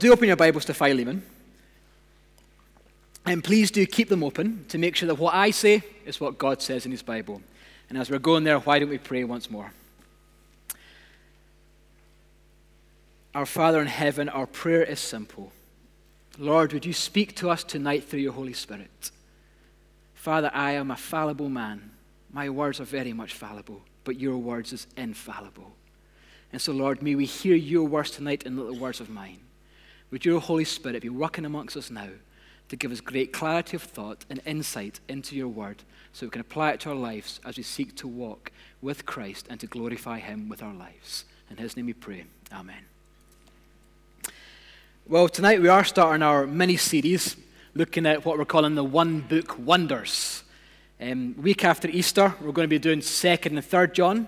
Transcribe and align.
Do 0.00 0.10
open 0.14 0.28
your 0.28 0.36
Bibles 0.36 0.64
to 0.64 0.72
Philemon. 0.72 1.22
And 3.26 3.44
please 3.44 3.70
do 3.70 3.84
keep 3.84 4.08
them 4.08 4.24
open 4.24 4.64
to 4.68 4.78
make 4.78 4.96
sure 4.96 5.06
that 5.06 5.16
what 5.16 5.34
I 5.34 5.50
say 5.50 5.82
is 6.06 6.18
what 6.18 6.38
God 6.38 6.62
says 6.62 6.86
in 6.86 6.90
His 6.90 7.02
Bible. 7.02 7.42
And 7.90 7.98
as 7.98 8.10
we're 8.10 8.18
going 8.18 8.44
there, 8.44 8.58
why 8.60 8.78
don't 8.78 8.88
we 8.88 8.96
pray 8.96 9.24
once 9.24 9.50
more? 9.50 9.74
Our 13.34 13.44
Father 13.44 13.78
in 13.78 13.88
heaven, 13.88 14.30
our 14.30 14.46
prayer 14.46 14.82
is 14.82 15.00
simple. 15.00 15.52
Lord, 16.38 16.72
would 16.72 16.86
you 16.86 16.94
speak 16.94 17.36
to 17.36 17.50
us 17.50 17.62
tonight 17.62 18.04
through 18.04 18.20
your 18.20 18.32
Holy 18.32 18.54
Spirit? 18.54 19.10
Father, 20.14 20.50
I 20.54 20.72
am 20.72 20.90
a 20.90 20.96
fallible 20.96 21.50
man. 21.50 21.90
My 22.32 22.48
words 22.48 22.80
are 22.80 22.84
very 22.84 23.12
much 23.12 23.34
fallible, 23.34 23.82
but 24.04 24.18
your 24.18 24.38
words 24.38 24.72
is 24.72 24.86
infallible. 24.96 25.72
And 26.54 26.62
so, 26.62 26.72
Lord, 26.72 27.02
may 27.02 27.14
we 27.14 27.26
hear 27.26 27.54
your 27.54 27.86
words 27.86 28.12
tonight 28.12 28.46
and 28.46 28.56
not 28.56 28.66
the 28.66 28.80
words 28.80 29.00
of 29.00 29.10
mine. 29.10 29.40
Would 30.10 30.24
your 30.24 30.40
Holy 30.40 30.64
Spirit 30.64 31.02
be 31.02 31.08
working 31.08 31.44
amongst 31.44 31.76
us 31.76 31.90
now 31.90 32.08
to 32.68 32.76
give 32.76 32.92
us 32.92 33.00
great 33.00 33.32
clarity 33.32 33.76
of 33.76 33.82
thought 33.82 34.24
and 34.30 34.40
insight 34.44 35.00
into 35.08 35.36
your 35.36 35.48
word 35.48 35.82
so 36.12 36.26
we 36.26 36.30
can 36.30 36.40
apply 36.40 36.70
it 36.70 36.80
to 36.80 36.90
our 36.90 36.94
lives 36.94 37.40
as 37.44 37.56
we 37.56 37.62
seek 37.62 37.96
to 37.96 38.08
walk 38.08 38.50
with 38.80 39.06
Christ 39.06 39.46
and 39.48 39.60
to 39.60 39.66
glorify 39.66 40.18
him 40.18 40.48
with 40.48 40.62
our 40.62 40.74
lives. 40.74 41.24
In 41.50 41.56
his 41.56 41.76
name 41.76 41.86
we 41.86 41.92
pray. 41.92 42.24
Amen. 42.52 42.84
Well, 45.06 45.28
tonight 45.28 45.60
we 45.60 45.68
are 45.68 45.84
starting 45.84 46.22
our 46.22 46.46
mini 46.46 46.76
series 46.76 47.36
looking 47.74 48.06
at 48.06 48.24
what 48.24 48.38
we're 48.38 48.44
calling 48.44 48.74
the 48.74 48.84
one 48.84 49.20
book 49.20 49.58
wonders. 49.58 50.42
Um, 51.00 51.34
week 51.40 51.64
after 51.64 51.88
Easter, 51.88 52.34
we're 52.40 52.52
going 52.52 52.66
to 52.66 52.68
be 52.68 52.78
doing 52.78 53.00
2nd 53.00 53.46
and 53.46 53.58
3rd 53.58 53.94
John, 53.94 54.26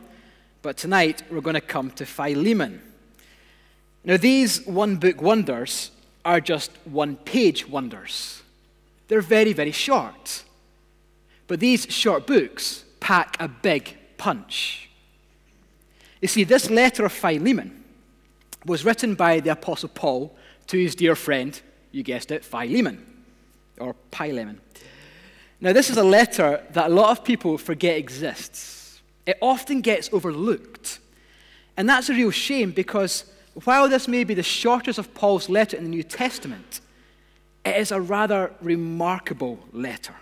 but 0.62 0.76
tonight 0.76 1.22
we're 1.30 1.40
going 1.40 1.54
to 1.54 1.60
come 1.60 1.90
to 1.92 2.06
Philemon. 2.06 2.80
Now, 4.04 4.16
these 4.16 4.66
one 4.66 4.96
book 4.96 5.22
wonders 5.22 5.90
are 6.24 6.40
just 6.40 6.70
one 6.84 7.16
page 7.16 7.68
wonders. 7.68 8.42
They're 9.08 9.20
very, 9.20 9.52
very 9.52 9.72
short. 9.72 10.44
But 11.46 11.60
these 11.60 11.86
short 11.90 12.26
books 12.26 12.84
pack 13.00 13.36
a 13.38 13.48
big 13.48 13.96
punch. 14.16 14.88
You 16.20 16.28
see, 16.28 16.44
this 16.44 16.70
letter 16.70 17.04
of 17.04 17.12
Philemon 17.12 17.84
was 18.64 18.84
written 18.84 19.14
by 19.14 19.40
the 19.40 19.50
Apostle 19.50 19.88
Paul 19.88 20.36
to 20.68 20.78
his 20.78 20.94
dear 20.94 21.16
friend, 21.16 21.60
you 21.90 22.02
guessed 22.02 22.30
it, 22.30 22.44
Philemon, 22.44 23.04
or 23.78 23.96
Philemon. 24.12 24.60
Now, 25.60 25.72
this 25.72 25.90
is 25.90 25.96
a 25.96 26.04
letter 26.04 26.64
that 26.70 26.86
a 26.86 26.94
lot 26.94 27.10
of 27.10 27.24
people 27.24 27.58
forget 27.58 27.96
exists. 27.96 29.00
It 29.26 29.38
often 29.40 29.80
gets 29.80 30.12
overlooked. 30.12 30.98
And 31.76 31.88
that's 31.88 32.08
a 32.08 32.14
real 32.14 32.30
shame 32.30 32.72
because 32.72 33.24
while 33.64 33.88
this 33.88 34.08
may 34.08 34.24
be 34.24 34.34
the 34.34 34.42
shortest 34.42 34.98
of 34.98 35.12
Paul's 35.14 35.48
letter 35.48 35.76
in 35.76 35.84
the 35.84 35.90
New 35.90 36.02
Testament, 36.02 36.80
it 37.64 37.76
is 37.76 37.92
a 37.92 38.00
rather 38.00 38.52
remarkable 38.60 39.58
letter. 39.72 40.14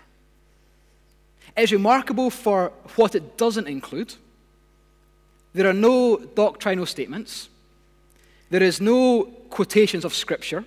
It 1.55 1.63
is 1.63 1.71
remarkable 1.71 2.29
for 2.29 2.71
what 2.95 3.15
it 3.15 3.37
doesn't 3.37 3.67
include. 3.67 4.15
There 5.53 5.67
are 5.67 5.73
no 5.73 6.17
doctrinal 6.17 6.85
statements. 6.85 7.49
There 8.49 8.63
is 8.63 8.79
no 8.79 9.23
quotations 9.49 10.05
of 10.05 10.13
Scripture. 10.13 10.65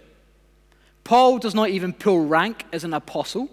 Paul 1.04 1.38
does 1.38 1.54
not 1.54 1.70
even 1.70 1.92
pull 1.92 2.24
rank 2.24 2.64
as 2.72 2.84
an 2.84 2.94
apostle. 2.94 3.48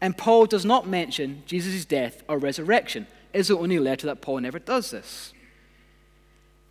And 0.00 0.16
Paul 0.16 0.46
does 0.46 0.64
not 0.64 0.86
mention 0.86 1.42
Jesus' 1.46 1.84
death 1.84 2.22
or 2.28 2.38
resurrection. 2.38 3.06
It's 3.32 3.48
the 3.48 3.58
only 3.58 3.78
letter 3.78 4.06
that 4.06 4.20
Paul 4.20 4.40
never 4.40 4.58
does 4.58 4.90
this. 4.90 5.32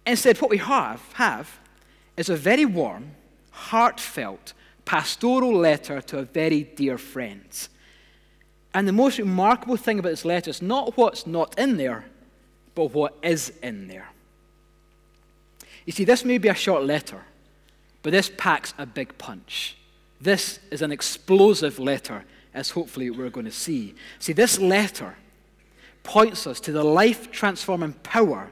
Instead, 0.07 0.37
what 0.37 0.49
we 0.49 0.57
have, 0.57 1.01
have 1.15 1.59
is 2.15 2.29
a 2.29 2.35
very 2.35 2.63
warm, 2.63 3.11
heartfelt, 3.51 4.53
pastoral 4.85 5.53
letter 5.53 6.01
to 6.01 6.19
a 6.19 6.23
very 6.23 6.63
dear 6.63 6.97
friend. 6.97 7.67
And 8.73 8.87
the 8.87 8.93
most 8.93 9.17
remarkable 9.19 9.75
thing 9.75 9.99
about 9.99 10.09
this 10.09 10.23
letter 10.23 10.49
is 10.49 10.61
not 10.61 10.95
what's 10.95 11.27
not 11.27 11.59
in 11.59 11.75
there, 11.75 12.05
but 12.73 12.93
what 12.93 13.17
is 13.21 13.51
in 13.61 13.89
there. 13.89 14.07
You 15.85 15.91
see, 15.91 16.05
this 16.05 16.23
may 16.23 16.37
be 16.37 16.47
a 16.47 16.55
short 16.55 16.85
letter, 16.85 17.23
but 18.01 18.11
this 18.11 18.31
packs 18.37 18.73
a 18.77 18.85
big 18.85 19.17
punch. 19.17 19.75
This 20.21 20.59
is 20.71 20.81
an 20.81 20.93
explosive 20.93 21.79
letter, 21.79 22.23
as 22.53 22.69
hopefully 22.69 23.09
we're 23.09 23.29
going 23.29 23.45
to 23.45 23.51
see. 23.51 23.93
See, 24.19 24.31
this 24.31 24.57
letter 24.57 25.15
points 26.03 26.47
us 26.47 26.61
to 26.61 26.71
the 26.71 26.83
life 26.83 27.29
transforming 27.29 27.91
power 27.91 28.51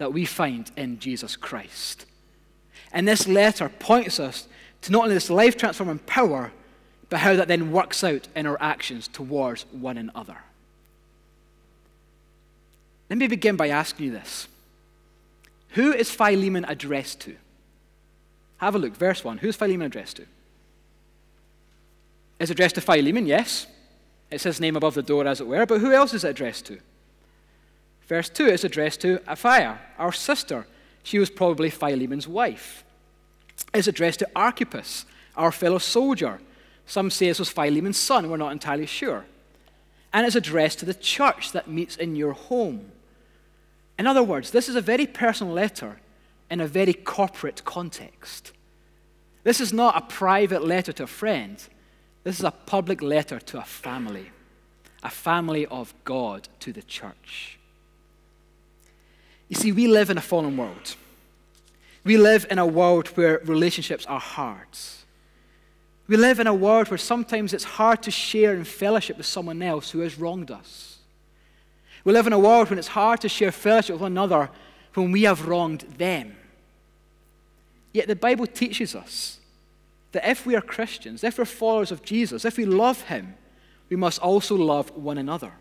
that 0.00 0.14
we 0.14 0.24
find 0.24 0.70
in 0.78 0.98
Jesus 0.98 1.36
Christ. 1.36 2.06
And 2.90 3.06
this 3.06 3.28
letter 3.28 3.68
points 3.68 4.18
us 4.18 4.48
to 4.80 4.92
not 4.92 5.02
only 5.02 5.14
this 5.14 5.28
life 5.28 5.58
transforming 5.58 5.98
power, 5.98 6.52
but 7.10 7.18
how 7.18 7.36
that 7.36 7.48
then 7.48 7.70
works 7.70 8.02
out 8.02 8.26
in 8.34 8.46
our 8.46 8.56
actions 8.62 9.08
towards 9.08 9.66
one 9.72 9.98
another. 9.98 10.38
Let 13.10 13.18
me 13.18 13.26
begin 13.26 13.56
by 13.56 13.68
asking 13.68 14.06
you 14.06 14.12
this 14.12 14.48
Who 15.72 15.92
is 15.92 16.10
Philemon 16.10 16.64
addressed 16.64 17.20
to? 17.20 17.36
Have 18.56 18.74
a 18.74 18.78
look, 18.78 18.96
verse 18.96 19.22
1. 19.22 19.36
Who's 19.38 19.56
Philemon 19.56 19.88
addressed 19.88 20.16
to? 20.16 20.24
It's 22.38 22.50
addressed 22.50 22.76
to 22.76 22.80
Philemon, 22.80 23.26
yes. 23.26 23.66
It 24.30 24.40
says 24.40 24.60
name 24.60 24.76
above 24.76 24.94
the 24.94 25.02
door, 25.02 25.26
as 25.26 25.42
it 25.42 25.46
were, 25.46 25.66
but 25.66 25.82
who 25.82 25.92
else 25.92 26.14
is 26.14 26.24
it 26.24 26.30
addressed 26.30 26.64
to? 26.66 26.78
Verse 28.10 28.28
2 28.28 28.46
is 28.46 28.64
addressed 28.64 29.02
to 29.02 29.18
Apphia, 29.18 29.78
our 29.96 30.10
sister. 30.10 30.66
She 31.04 31.20
was 31.20 31.30
probably 31.30 31.70
Philemon's 31.70 32.26
wife. 32.26 32.82
It's 33.72 33.86
addressed 33.86 34.18
to 34.18 34.28
Archippus, 34.34 35.04
our 35.36 35.52
fellow 35.52 35.78
soldier. 35.78 36.40
Some 36.86 37.08
say 37.08 37.28
this 37.28 37.38
was 37.38 37.50
Philemon's 37.50 37.98
son, 37.98 38.28
we're 38.28 38.36
not 38.36 38.50
entirely 38.50 38.86
sure. 38.86 39.26
And 40.12 40.26
it's 40.26 40.34
addressed 40.34 40.80
to 40.80 40.86
the 40.86 40.92
church 40.92 41.52
that 41.52 41.68
meets 41.68 41.94
in 41.94 42.16
your 42.16 42.32
home. 42.32 42.90
In 43.96 44.08
other 44.08 44.24
words, 44.24 44.50
this 44.50 44.68
is 44.68 44.74
a 44.74 44.80
very 44.80 45.06
personal 45.06 45.52
letter 45.52 46.00
in 46.50 46.60
a 46.60 46.66
very 46.66 46.94
corporate 46.94 47.64
context. 47.64 48.50
This 49.44 49.60
is 49.60 49.72
not 49.72 49.96
a 49.96 50.00
private 50.00 50.64
letter 50.64 50.92
to 50.94 51.04
a 51.04 51.06
friend. 51.06 51.62
This 52.24 52.40
is 52.40 52.44
a 52.44 52.50
public 52.50 53.02
letter 53.02 53.38
to 53.38 53.58
a 53.60 53.64
family, 53.64 54.32
a 55.00 55.10
family 55.10 55.64
of 55.66 55.94
God 56.02 56.48
to 56.58 56.72
the 56.72 56.82
church. 56.82 57.59
You 59.50 59.56
see, 59.56 59.72
we 59.72 59.88
live 59.88 60.08
in 60.08 60.16
a 60.16 60.22
fallen 60.22 60.56
world. 60.56 60.94
We 62.04 62.16
live 62.16 62.46
in 62.50 62.58
a 62.58 62.64
world 62.64 63.08
where 63.08 63.42
relationships 63.44 64.06
are 64.06 64.20
hard. 64.20 64.68
We 66.06 66.16
live 66.16 66.40
in 66.40 66.46
a 66.46 66.54
world 66.54 66.88
where 66.88 66.98
sometimes 66.98 67.52
it's 67.52 67.64
hard 67.64 68.02
to 68.04 68.10
share 68.10 68.54
in 68.54 68.64
fellowship 68.64 69.18
with 69.18 69.26
someone 69.26 69.60
else 69.60 69.90
who 69.90 70.00
has 70.00 70.18
wronged 70.18 70.50
us. 70.50 70.98
We 72.04 72.12
live 72.12 72.28
in 72.28 72.32
a 72.32 72.38
world 72.38 72.70
when 72.70 72.78
it's 72.78 72.88
hard 72.88 73.20
to 73.22 73.28
share 73.28 73.52
fellowship 73.52 73.94
with 73.94 74.02
one 74.02 74.12
another 74.12 74.50
when 74.94 75.12
we 75.12 75.24
have 75.24 75.46
wronged 75.46 75.80
them. 75.98 76.36
Yet 77.92 78.06
the 78.06 78.16
Bible 78.16 78.46
teaches 78.46 78.94
us 78.94 79.40
that 80.12 80.28
if 80.28 80.46
we 80.46 80.54
are 80.54 80.62
Christians, 80.62 81.24
if 81.24 81.38
we're 81.38 81.44
followers 81.44 81.90
of 81.90 82.02
Jesus, 82.02 82.44
if 82.44 82.56
we 82.56 82.64
love 82.64 83.02
Him, 83.02 83.34
we 83.88 83.96
must 83.96 84.20
also 84.20 84.54
love 84.54 84.90
one 84.96 85.18
another. 85.18 85.52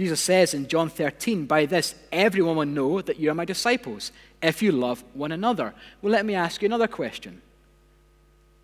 Jesus 0.00 0.22
says 0.22 0.54
in 0.54 0.66
John 0.66 0.88
13, 0.88 1.44
By 1.44 1.66
this 1.66 1.94
everyone 2.10 2.56
will 2.56 2.64
know 2.64 3.02
that 3.02 3.20
you 3.20 3.30
are 3.30 3.34
my 3.34 3.44
disciples, 3.44 4.12
if 4.40 4.62
you 4.62 4.72
love 4.72 5.04
one 5.12 5.30
another. 5.30 5.74
Well, 6.00 6.10
let 6.10 6.24
me 6.24 6.34
ask 6.34 6.62
you 6.62 6.66
another 6.66 6.88
question. 6.88 7.42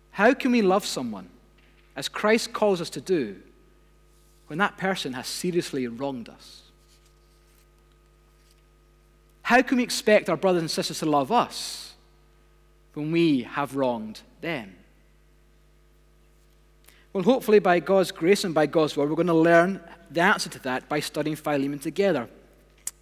How 0.09 0.33
can 0.33 0.51
we 0.51 0.63
love 0.63 0.83
someone, 0.83 1.29
as 1.95 2.09
Christ 2.09 2.53
calls 2.53 2.81
us 2.81 2.89
to 2.89 3.01
do, 3.01 3.35
when 4.47 4.57
that 4.57 4.77
person 4.77 5.13
has 5.13 5.27
seriously 5.27 5.85
wronged 5.85 6.27
us? 6.27 6.63
How 9.43 9.61
can 9.61 9.77
we 9.77 9.83
expect 9.83 10.31
our 10.31 10.37
brothers 10.37 10.61
and 10.61 10.71
sisters 10.71 10.97
to 10.99 11.05
love 11.05 11.31
us 11.31 11.93
when 12.95 13.11
we 13.11 13.43
have 13.43 13.75
wronged 13.75 14.21
them? 14.41 14.75
Well, 17.13 17.23
hopefully, 17.23 17.59
by 17.59 17.79
God's 17.79 18.11
grace 18.11 18.43
and 18.43 18.53
by 18.53 18.65
God's 18.65 18.95
word, 18.95 19.09
we're 19.09 19.15
going 19.15 19.27
to 19.27 19.33
learn 19.33 19.81
the 20.11 20.21
answer 20.21 20.49
to 20.49 20.59
that 20.59 20.87
by 20.87 20.99
studying 20.99 21.35
Philemon 21.35 21.79
together. 21.79 22.29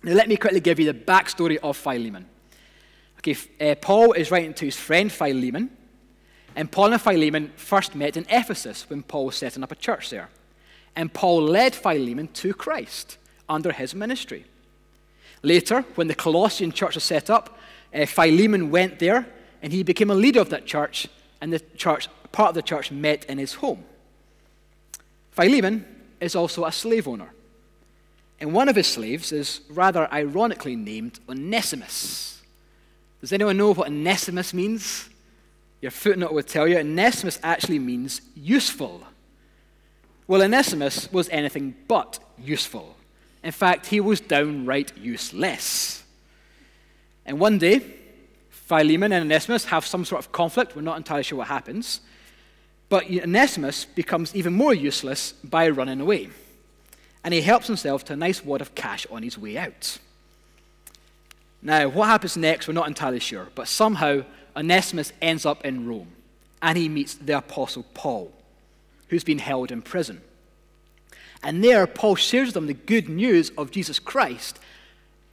Now, 0.03 0.13
let 0.13 0.27
me 0.27 0.37
quickly 0.37 0.59
give 0.59 0.79
you 0.79 0.85
the 0.85 0.97
backstory 0.97 1.57
of 1.57 1.75
Philemon. 1.75 2.27
Okay, 3.19 3.35
uh, 3.59 3.75
Paul 3.75 4.13
is 4.13 4.29
writing 4.29 4.53
to 4.53 4.65
his 4.65 4.77
friend 4.77 5.11
Philemon, 5.11 5.69
and 6.55 6.71
Paul 6.71 6.93
and 6.93 7.01
Philemon 7.01 7.51
first 7.55 7.95
met 7.95 8.15
in 8.15 8.25
Ephesus 8.29 8.89
when 8.89 9.03
Paul 9.03 9.25
was 9.27 9.35
setting 9.35 9.63
up 9.63 9.71
a 9.71 9.75
church 9.75 10.09
there. 10.09 10.29
And 10.95 11.11
Paul 11.11 11.41
led 11.41 11.75
Philemon 11.75 12.29
to 12.29 12.53
Christ 12.53 13.17
under 13.49 13.71
his 13.71 13.93
ministry. 13.93 14.45
Later, 15.43 15.81
when 15.95 16.07
the 16.07 16.15
Colossian 16.15 16.71
church 16.71 16.95
was 16.95 17.03
set 17.03 17.29
up, 17.29 17.59
uh, 17.93 18.05
Philemon 18.05 18.71
went 18.71 18.99
there 18.99 19.27
and 19.61 19.73
he 19.73 19.83
became 19.83 20.11
a 20.11 20.15
leader 20.15 20.39
of 20.39 20.49
that 20.49 20.65
church, 20.65 21.07
and 21.41 21.51
the 21.51 21.59
church, 21.59 22.07
part 22.31 22.49
of 22.49 22.55
the 22.55 22.61
church 22.61 22.91
met 22.91 23.25
in 23.25 23.37
his 23.37 23.55
home. 23.55 23.83
Philemon 25.35 25.85
is 26.21 26.35
also 26.35 26.65
a 26.65 26.71
slave 26.71 27.07
owner. 27.07 27.33
And 28.39 28.53
one 28.53 28.69
of 28.69 28.75
his 28.75 28.87
slaves 28.87 29.31
is 29.31 29.61
rather 29.69 30.11
ironically 30.11 30.75
named 30.75 31.19
Onesimus. 31.27 32.41
Does 33.21 33.33
anyone 33.33 33.57
know 33.57 33.73
what 33.73 33.87
Onesimus 33.87 34.53
means? 34.53 35.09
Your 35.81 35.91
footnote 35.91 36.31
will 36.31 36.43
tell 36.43 36.67
you 36.67 36.77
Onesimus 36.77 37.39
actually 37.43 37.79
means 37.79 38.21
useful. 38.33 39.03
Well, 40.27 40.41
Onesimus 40.41 41.11
was 41.11 41.29
anything 41.29 41.75
but 41.87 42.19
useful. 42.39 42.95
In 43.43 43.51
fact, 43.51 43.87
he 43.87 43.99
was 43.99 44.21
downright 44.21 44.97
useless. 44.97 46.03
And 47.25 47.39
one 47.39 47.57
day, 47.57 47.81
Philemon 48.49 49.11
and 49.11 49.23
Onesimus 49.23 49.65
have 49.65 49.85
some 49.85 50.05
sort 50.05 50.19
of 50.19 50.31
conflict. 50.31 50.75
We're 50.75 50.81
not 50.81 50.97
entirely 50.97 51.23
sure 51.23 51.39
what 51.39 51.47
happens. 51.47 52.01
But 52.89 53.09
Onesimus 53.09 53.85
becomes 53.85 54.35
even 54.35 54.53
more 54.53 54.73
useless 54.73 55.33
by 55.43 55.69
running 55.69 56.01
away. 56.01 56.29
And 57.23 57.33
he 57.33 57.41
helps 57.41 57.67
himself 57.67 58.05
to 58.05 58.13
a 58.13 58.15
nice 58.15 58.45
wad 58.45 58.61
of 58.61 58.75
cash 58.75 59.07
on 59.09 59.23
his 59.23 59.37
way 59.37 59.57
out. 59.57 59.97
Now, 61.61 61.87
what 61.87 62.07
happens 62.07 62.37
next, 62.37 62.67
we're 62.67 62.75
not 62.75 62.87
entirely 62.87 63.19
sure. 63.19 63.47
But 63.55 63.67
somehow, 63.67 64.23
Onesimus 64.55 65.11
ends 65.21 65.45
up 65.45 65.65
in 65.65 65.87
Rome. 65.87 66.11
And 66.61 66.77
he 66.77 66.87
meets 66.87 67.15
the 67.15 67.37
Apostle 67.37 67.85
Paul, 67.95 68.31
who's 69.09 69.23
been 69.23 69.39
held 69.39 69.71
in 69.71 69.81
prison. 69.81 70.21
And 71.41 71.63
there, 71.63 71.87
Paul 71.87 72.15
shares 72.15 72.49
with 72.49 72.53
them 72.53 72.67
the 72.67 72.73
good 72.73 73.09
news 73.09 73.51
of 73.57 73.71
Jesus 73.71 73.97
Christ. 73.97 74.59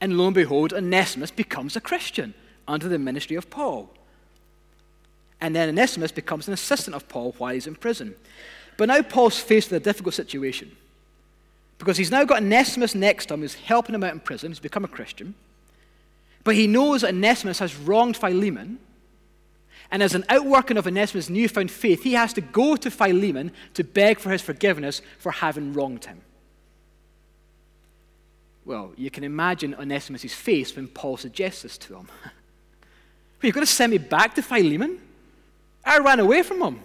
And 0.01 0.17
lo 0.17 0.25
and 0.25 0.35
behold, 0.35 0.73
Onesimus 0.73 1.31
becomes 1.31 1.75
a 1.75 1.81
Christian 1.81 2.33
under 2.67 2.87
the 2.87 2.99
ministry 2.99 3.35
of 3.35 3.49
Paul. 3.49 3.91
And 5.43 5.53
then 5.53 5.67
Onesimus 5.67 6.13
becomes 6.13 6.47
an 6.47 6.53
assistant 6.53 6.95
of 6.95 7.09
Paul 7.09 7.35
while 7.37 7.53
he's 7.53 7.67
in 7.67 7.75
prison. 7.75 8.15
But 8.77 8.87
now 8.87 9.01
Paul's 9.01 9.37
faced 9.37 9.71
with 9.71 9.81
a 9.81 9.83
difficult 9.83 10.15
situation 10.15 10.71
because 11.77 11.97
he's 11.97 12.11
now 12.11 12.23
got 12.23 12.41
Onesimus 12.41 12.95
next 12.95 13.25
to 13.25 13.33
him 13.33 13.41
who's 13.41 13.55
helping 13.55 13.93
him 13.93 14.05
out 14.05 14.13
in 14.13 14.21
prison. 14.21 14.51
He's 14.51 14.59
become 14.59 14.85
a 14.85 14.87
Christian. 14.87 15.35
But 16.45 16.55
he 16.55 16.65
knows 16.65 17.01
that 17.01 17.09
Onesimus 17.09 17.59
has 17.59 17.75
wronged 17.75 18.15
Philemon. 18.15 18.79
And 19.91 20.01
as 20.01 20.15
an 20.15 20.23
outworking 20.29 20.77
of 20.77 20.87
Onesimus' 20.87 21.29
newfound 21.29 21.71
faith, 21.71 22.03
he 22.03 22.13
has 22.13 22.31
to 22.33 22.41
go 22.41 22.77
to 22.77 22.89
Philemon 22.89 23.51
to 23.73 23.83
beg 23.83 24.19
for 24.19 24.29
his 24.29 24.41
forgiveness 24.41 25.01
for 25.19 25.33
having 25.33 25.73
wronged 25.73 26.05
him. 26.05 26.21
Well, 28.63 28.93
you 28.95 29.11
can 29.11 29.25
imagine 29.25 29.75
Onesimus' 29.75 30.33
face 30.33 30.73
when 30.73 30.87
Paul 30.87 31.17
suggests 31.17 31.63
this 31.63 31.77
to 31.79 31.97
him. 31.97 32.07
Are 32.23 33.45
you 33.45 33.51
going 33.51 33.65
to 33.65 33.71
send 33.71 33.91
me 33.91 33.97
back 33.97 34.35
to 34.35 34.41
Philemon? 34.41 35.01
I 35.85 35.99
ran 35.99 36.19
away 36.19 36.43
from 36.43 36.61
him. 36.61 36.79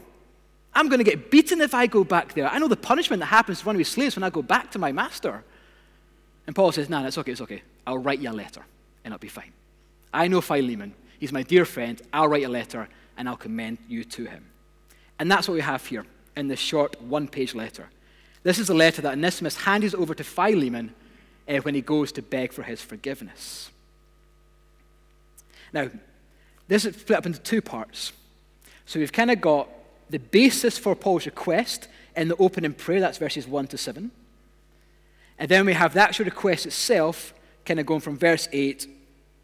I'm 0.74 0.88
going 0.88 0.98
to 0.98 1.04
get 1.04 1.30
beaten 1.30 1.60
if 1.60 1.74
I 1.74 1.86
go 1.86 2.04
back 2.04 2.34
there. 2.34 2.48
I 2.48 2.58
know 2.58 2.68
the 2.68 2.76
punishment 2.76 3.20
that 3.20 3.26
happens 3.26 3.60
to 3.60 3.66
runaway 3.66 3.84
slaves 3.84 4.16
when 4.16 4.22
I 4.22 4.30
go 4.30 4.42
back 4.42 4.70
to 4.72 4.78
my 4.78 4.92
master. 4.92 5.42
And 6.46 6.54
Paul 6.54 6.72
says, 6.72 6.88
nah, 6.88 7.06
it's 7.06 7.18
okay, 7.18 7.32
it's 7.32 7.40
okay. 7.40 7.62
I'll 7.86 7.98
write 7.98 8.20
you 8.20 8.30
a 8.30 8.32
letter 8.32 8.62
and 9.04 9.12
it'll 9.12 9.20
be 9.20 9.28
fine. 9.28 9.52
I 10.12 10.28
know 10.28 10.40
Philemon. 10.40 10.94
He's 11.18 11.32
my 11.32 11.42
dear 11.42 11.64
friend. 11.64 12.00
I'll 12.12 12.28
write 12.28 12.44
a 12.44 12.48
letter 12.48 12.88
and 13.16 13.28
I'll 13.28 13.36
commend 13.36 13.78
you 13.88 14.04
to 14.04 14.24
him. 14.24 14.44
And 15.18 15.30
that's 15.30 15.48
what 15.48 15.54
we 15.54 15.60
have 15.60 15.84
here 15.84 16.06
in 16.36 16.48
this 16.48 16.60
short 16.60 17.00
one 17.02 17.28
page 17.28 17.54
letter. 17.54 17.88
This 18.44 18.58
is 18.58 18.68
the 18.68 18.74
letter 18.74 19.02
that 19.02 19.12
Onesimus 19.12 19.56
hands 19.56 19.94
over 19.94 20.14
to 20.14 20.24
Philemon 20.24 20.94
uh, 21.48 21.56
when 21.56 21.74
he 21.74 21.80
goes 21.80 22.12
to 22.12 22.22
beg 22.22 22.52
for 22.52 22.62
his 22.62 22.80
forgiveness. 22.80 23.70
Now, 25.72 25.90
this 26.68 26.84
is 26.84 26.96
split 26.96 27.18
up 27.18 27.26
into 27.26 27.40
two 27.40 27.60
parts. 27.60 28.12
So 28.88 28.98
we've 28.98 29.12
kind 29.12 29.30
of 29.30 29.42
got 29.42 29.68
the 30.08 30.18
basis 30.18 30.78
for 30.78 30.96
Paul's 30.96 31.26
request 31.26 31.88
in 32.16 32.28
the 32.28 32.36
opening 32.36 32.72
prayer, 32.72 33.00
that's 33.00 33.18
verses 33.18 33.46
1 33.46 33.66
to 33.66 33.76
7. 33.76 34.10
And 35.38 35.48
then 35.50 35.66
we 35.66 35.74
have 35.74 35.92
the 35.92 36.00
actual 36.00 36.24
request 36.24 36.64
itself, 36.64 37.34
kind 37.66 37.78
of 37.78 37.84
going 37.84 38.00
from 38.00 38.16
verse 38.16 38.48
8 38.50 38.86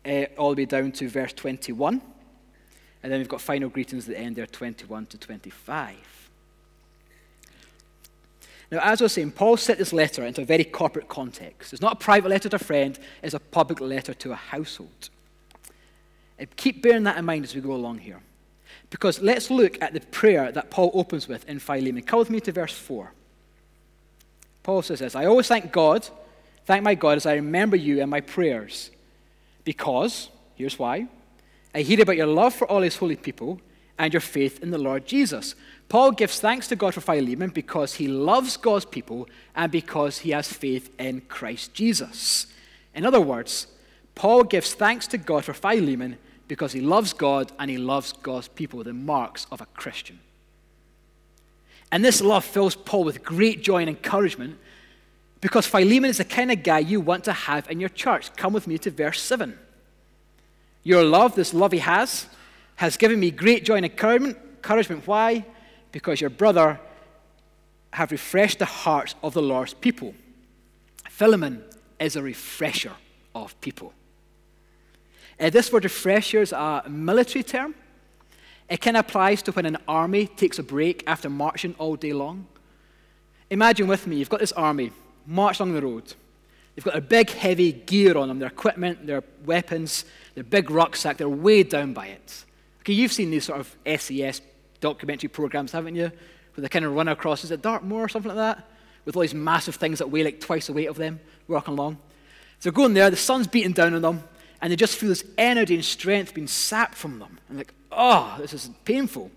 uh, 0.06 0.08
all 0.38 0.54
the 0.54 0.62
way 0.62 0.64
down 0.64 0.92
to 0.92 1.10
verse 1.10 1.34
21. 1.34 2.00
And 3.02 3.12
then 3.12 3.20
we've 3.20 3.28
got 3.28 3.42
final 3.42 3.68
greetings 3.68 4.08
at 4.08 4.14
the 4.14 4.18
end 4.18 4.36
there, 4.36 4.46
21 4.46 5.04
to 5.06 5.18
25. 5.18 5.94
Now, 8.72 8.78
as 8.82 9.02
I 9.02 9.04
was 9.04 9.12
saying, 9.12 9.32
Paul 9.32 9.58
set 9.58 9.76
this 9.76 9.92
letter 9.92 10.24
into 10.24 10.40
a 10.40 10.46
very 10.46 10.64
corporate 10.64 11.08
context. 11.08 11.74
It's 11.74 11.82
not 11.82 11.92
a 11.92 11.96
private 11.96 12.30
letter 12.30 12.48
to 12.48 12.56
a 12.56 12.58
friend, 12.58 12.98
it's 13.22 13.34
a 13.34 13.40
public 13.40 13.82
letter 13.82 14.14
to 14.14 14.32
a 14.32 14.36
household. 14.36 15.10
And 16.38 16.48
keep 16.56 16.82
bearing 16.82 17.02
that 17.02 17.18
in 17.18 17.26
mind 17.26 17.44
as 17.44 17.54
we 17.54 17.60
go 17.60 17.74
along 17.74 17.98
here. 17.98 18.22
Because 18.94 19.20
let's 19.20 19.50
look 19.50 19.82
at 19.82 19.92
the 19.92 19.98
prayer 19.98 20.52
that 20.52 20.70
Paul 20.70 20.92
opens 20.94 21.26
with 21.26 21.48
in 21.48 21.58
Philemon. 21.58 22.04
Come 22.04 22.20
with 22.20 22.30
me 22.30 22.38
to 22.38 22.52
verse 22.52 22.74
4. 22.74 23.12
Paul 24.62 24.82
says 24.82 25.00
this 25.00 25.16
I 25.16 25.26
always 25.26 25.48
thank 25.48 25.72
God, 25.72 26.08
thank 26.64 26.84
my 26.84 26.94
God 26.94 27.16
as 27.16 27.26
I 27.26 27.34
remember 27.34 27.74
you 27.74 28.00
in 28.00 28.08
my 28.08 28.20
prayers. 28.20 28.92
Because, 29.64 30.28
here's 30.54 30.78
why, 30.78 31.08
I 31.74 31.80
hear 31.80 32.00
about 32.02 32.16
your 32.16 32.28
love 32.28 32.54
for 32.54 32.70
all 32.70 32.82
his 32.82 32.94
holy 32.94 33.16
people 33.16 33.60
and 33.98 34.14
your 34.14 34.20
faith 34.20 34.62
in 34.62 34.70
the 34.70 34.78
Lord 34.78 35.06
Jesus. 35.06 35.56
Paul 35.88 36.12
gives 36.12 36.38
thanks 36.38 36.68
to 36.68 36.76
God 36.76 36.94
for 36.94 37.00
Philemon 37.00 37.50
because 37.50 37.94
he 37.94 38.06
loves 38.06 38.56
God's 38.56 38.84
people 38.84 39.28
and 39.56 39.72
because 39.72 40.18
he 40.18 40.30
has 40.30 40.52
faith 40.52 40.94
in 41.00 41.22
Christ 41.22 41.74
Jesus. 41.74 42.46
In 42.94 43.04
other 43.04 43.20
words, 43.20 43.66
Paul 44.14 44.44
gives 44.44 44.72
thanks 44.72 45.08
to 45.08 45.18
God 45.18 45.44
for 45.44 45.52
Philemon 45.52 46.16
because 46.48 46.72
he 46.72 46.80
loves 46.80 47.12
God 47.12 47.52
and 47.58 47.70
he 47.70 47.78
loves 47.78 48.12
God's 48.12 48.48
people, 48.48 48.82
the 48.84 48.92
marks 48.92 49.46
of 49.50 49.60
a 49.60 49.66
Christian. 49.66 50.20
And 51.90 52.04
this 52.04 52.20
love 52.20 52.44
fills 52.44 52.74
Paul 52.74 53.04
with 53.04 53.22
great 53.22 53.62
joy 53.62 53.78
and 53.78 53.88
encouragement 53.88 54.58
because 55.40 55.66
Philemon 55.66 56.10
is 56.10 56.18
the 56.18 56.24
kind 56.24 56.50
of 56.50 56.62
guy 56.62 56.78
you 56.78 57.00
want 57.00 57.24
to 57.24 57.32
have 57.32 57.70
in 57.70 57.78
your 57.78 57.90
church. 57.90 58.34
Come 58.34 58.52
with 58.52 58.66
me 58.66 58.78
to 58.78 58.90
verse 58.90 59.20
7. 59.20 59.58
Your 60.82 61.04
love, 61.04 61.34
this 61.34 61.54
love 61.54 61.72
he 61.72 61.78
has, 61.78 62.26
has 62.76 62.96
given 62.96 63.20
me 63.20 63.30
great 63.30 63.64
joy 63.64 63.76
and 63.76 63.84
encouragement. 63.84 64.38
Encouragement, 64.56 65.06
why? 65.06 65.44
Because 65.92 66.20
your 66.20 66.30
brother 66.30 66.80
have 67.92 68.10
refreshed 68.10 68.58
the 68.58 68.64
hearts 68.64 69.14
of 69.22 69.34
the 69.34 69.42
Lord's 69.42 69.74
people. 69.74 70.14
Philemon 71.08 71.62
is 72.00 72.16
a 72.16 72.22
refresher 72.22 72.92
of 73.34 73.58
people. 73.60 73.92
Uh, 75.38 75.50
this 75.50 75.72
word 75.72 75.84
refresher 75.84 76.42
is 76.42 76.52
a 76.52 76.84
military 76.88 77.42
term. 77.42 77.74
It 78.68 78.80
kind 78.80 78.96
of 78.96 79.04
applies 79.04 79.42
to 79.42 79.52
when 79.52 79.66
an 79.66 79.78
army 79.86 80.26
takes 80.26 80.58
a 80.58 80.62
break 80.62 81.04
after 81.06 81.28
marching 81.28 81.74
all 81.78 81.96
day 81.96 82.12
long. 82.12 82.46
Imagine 83.50 83.86
with 83.86 84.06
me, 84.06 84.16
you've 84.16 84.30
got 84.30 84.40
this 84.40 84.52
army 84.52 84.90
march 85.26 85.60
along 85.60 85.74
the 85.74 85.82
road. 85.82 86.14
They've 86.74 86.84
got 86.84 86.96
a 86.96 87.00
big, 87.00 87.30
heavy 87.30 87.72
gear 87.72 88.16
on 88.16 88.28
them, 88.28 88.38
their 88.38 88.48
equipment, 88.48 89.06
their 89.06 89.22
weapons, 89.44 90.04
their 90.34 90.44
big 90.44 90.70
rucksack. 90.70 91.18
They're 91.18 91.28
weighed 91.28 91.68
down 91.68 91.92
by 91.92 92.08
it. 92.08 92.44
Okay, 92.80 92.94
you've 92.94 93.12
seen 93.12 93.30
these 93.30 93.44
sort 93.44 93.60
of 93.60 93.76
SAS 94.00 94.40
documentary 94.80 95.28
programs, 95.28 95.72
haven't 95.72 95.94
you? 95.94 96.10
Where 96.54 96.62
they 96.62 96.68
kind 96.68 96.84
of 96.84 96.94
run 96.94 97.08
across, 97.08 97.44
is 97.44 97.50
it 97.50 97.62
Dartmoor 97.62 98.04
or 98.04 98.08
something 98.08 98.34
like 98.34 98.56
that? 98.56 98.68
With 99.04 99.16
all 99.16 99.22
these 99.22 99.34
massive 99.34 99.76
things 99.76 99.98
that 99.98 100.10
weigh 100.10 100.24
like 100.24 100.40
twice 100.40 100.66
the 100.66 100.72
weight 100.72 100.86
of 100.86 100.96
them, 100.96 101.20
walking 101.46 101.74
along. 101.74 101.94
So 102.58 102.70
they're 102.70 102.72
going 102.72 102.94
there, 102.94 103.10
the 103.10 103.16
sun's 103.16 103.46
beating 103.46 103.72
down 103.72 103.94
on 103.94 104.02
them, 104.02 104.24
and 104.64 104.72
they 104.72 104.76
just 104.76 104.96
feel 104.96 105.10
this 105.10 105.24
energy 105.36 105.74
and 105.74 105.84
strength 105.84 106.32
being 106.32 106.46
sapped 106.46 106.94
from 106.94 107.18
them. 107.18 107.38
And 107.50 107.58
like, 107.58 107.74
oh, 107.92 108.34
this 108.40 108.54
is 108.54 108.70
painful. 108.86 109.30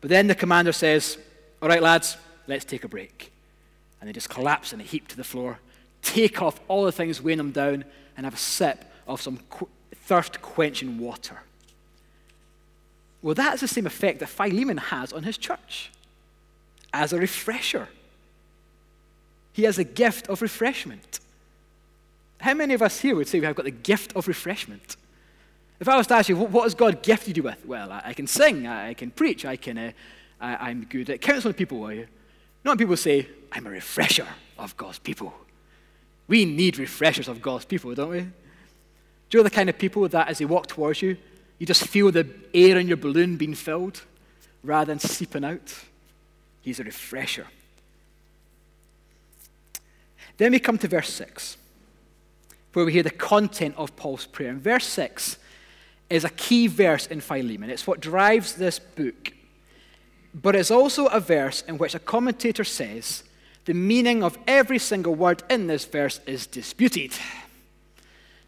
But 0.00 0.08
then 0.08 0.26
the 0.26 0.34
commander 0.34 0.72
says, 0.72 1.18
All 1.60 1.68
right, 1.68 1.82
lads, 1.82 2.16
let's 2.46 2.64
take 2.64 2.82
a 2.82 2.88
break. 2.88 3.30
And 4.00 4.08
they 4.08 4.12
just 4.14 4.30
collapse 4.30 4.72
in 4.72 4.80
a 4.80 4.84
heap 4.84 5.06
to 5.08 5.18
the 5.18 5.22
floor, 5.22 5.58
take 6.00 6.40
off 6.40 6.58
all 6.66 6.86
the 6.86 6.92
things 6.92 7.20
weighing 7.20 7.36
them 7.36 7.50
down, 7.50 7.84
and 8.16 8.24
have 8.24 8.32
a 8.32 8.38
sip 8.38 8.90
of 9.06 9.20
some 9.20 9.38
qu- 9.50 9.68
thirst 9.96 10.40
quenching 10.40 10.98
water. 10.98 11.42
Well, 13.20 13.34
that's 13.34 13.60
the 13.60 13.68
same 13.68 13.86
effect 13.86 14.20
that 14.20 14.30
Philemon 14.30 14.78
has 14.78 15.12
on 15.12 15.24
his 15.24 15.36
church 15.36 15.90
as 16.94 17.12
a 17.12 17.18
refresher. 17.18 17.88
He 19.52 19.64
has 19.64 19.78
a 19.78 19.84
gift 19.84 20.26
of 20.28 20.40
refreshment. 20.40 21.20
How 22.42 22.54
many 22.54 22.74
of 22.74 22.82
us 22.82 22.98
here 22.98 23.14
would 23.14 23.28
say 23.28 23.38
we 23.38 23.46
have 23.46 23.54
got 23.54 23.66
the 23.66 23.70
gift 23.70 24.16
of 24.16 24.26
refreshment? 24.26 24.96
If 25.78 25.88
I 25.88 25.96
was 25.96 26.08
to 26.08 26.14
ask 26.14 26.28
you, 26.28 26.36
what 26.36 26.64
has 26.64 26.74
God 26.74 27.00
gifted 27.00 27.36
you 27.36 27.44
with? 27.44 27.64
Well, 27.64 27.92
I, 27.92 28.12
can 28.14 28.26
sing, 28.26 28.66
I, 28.66 28.94
can 28.94 29.12
preach, 29.12 29.44
I 29.44 29.54
can, 29.54 29.78
uh, 29.78 29.92
I, 30.40 30.70
am 30.72 30.84
good 30.84 31.08
at 31.10 31.20
counseling 31.20 31.54
people, 31.54 31.84
are 31.84 31.92
you? 31.92 32.08
Not 32.64 32.78
people 32.78 32.96
say, 32.96 33.28
I'm 33.52 33.68
a 33.68 33.70
refresher 33.70 34.26
of 34.58 34.76
God's 34.76 34.98
people. 34.98 35.32
We 36.26 36.44
need 36.44 36.78
refreshers 36.78 37.28
of 37.28 37.40
God's 37.40 37.64
people, 37.64 37.94
don't 37.94 38.10
we? 38.10 38.22
Do 38.22 38.28
you 39.30 39.38
know 39.38 39.44
the 39.44 39.50
kind 39.50 39.68
of 39.68 39.78
people 39.78 40.08
that 40.08 40.26
as 40.26 40.38
they 40.38 40.44
walk 40.44 40.66
towards 40.66 41.00
you, 41.00 41.16
you 41.60 41.66
just 41.66 41.86
feel 41.86 42.10
the 42.10 42.26
air 42.52 42.76
in 42.76 42.88
your 42.88 42.96
balloon 42.96 43.36
being 43.36 43.54
filled 43.54 44.02
rather 44.64 44.90
than 44.90 44.98
seeping 44.98 45.44
out? 45.44 45.76
He's 46.60 46.80
a 46.80 46.84
refresher. 46.84 47.46
Then 50.38 50.50
we 50.50 50.58
come 50.58 50.78
to 50.78 50.88
verse 50.88 51.12
6 51.14 51.58
where 52.72 52.84
we 52.84 52.92
hear 52.92 53.02
the 53.02 53.10
content 53.10 53.74
of 53.76 53.94
Paul's 53.96 54.26
prayer. 54.26 54.50
And 54.50 54.60
verse 54.60 54.86
6 54.86 55.38
is 56.10 56.24
a 56.24 56.30
key 56.30 56.66
verse 56.66 57.06
in 57.06 57.20
Philemon. 57.20 57.70
It's 57.70 57.86
what 57.86 58.00
drives 58.00 58.54
this 58.54 58.78
book. 58.78 59.32
But 60.34 60.56
it's 60.56 60.70
also 60.70 61.06
a 61.06 61.20
verse 61.20 61.62
in 61.62 61.78
which 61.78 61.94
a 61.94 61.98
commentator 61.98 62.64
says 62.64 63.24
the 63.64 63.74
meaning 63.74 64.24
of 64.24 64.38
every 64.46 64.78
single 64.78 65.14
word 65.14 65.42
in 65.48 65.66
this 65.66 65.84
verse 65.84 66.20
is 66.26 66.46
disputed. 66.46 67.12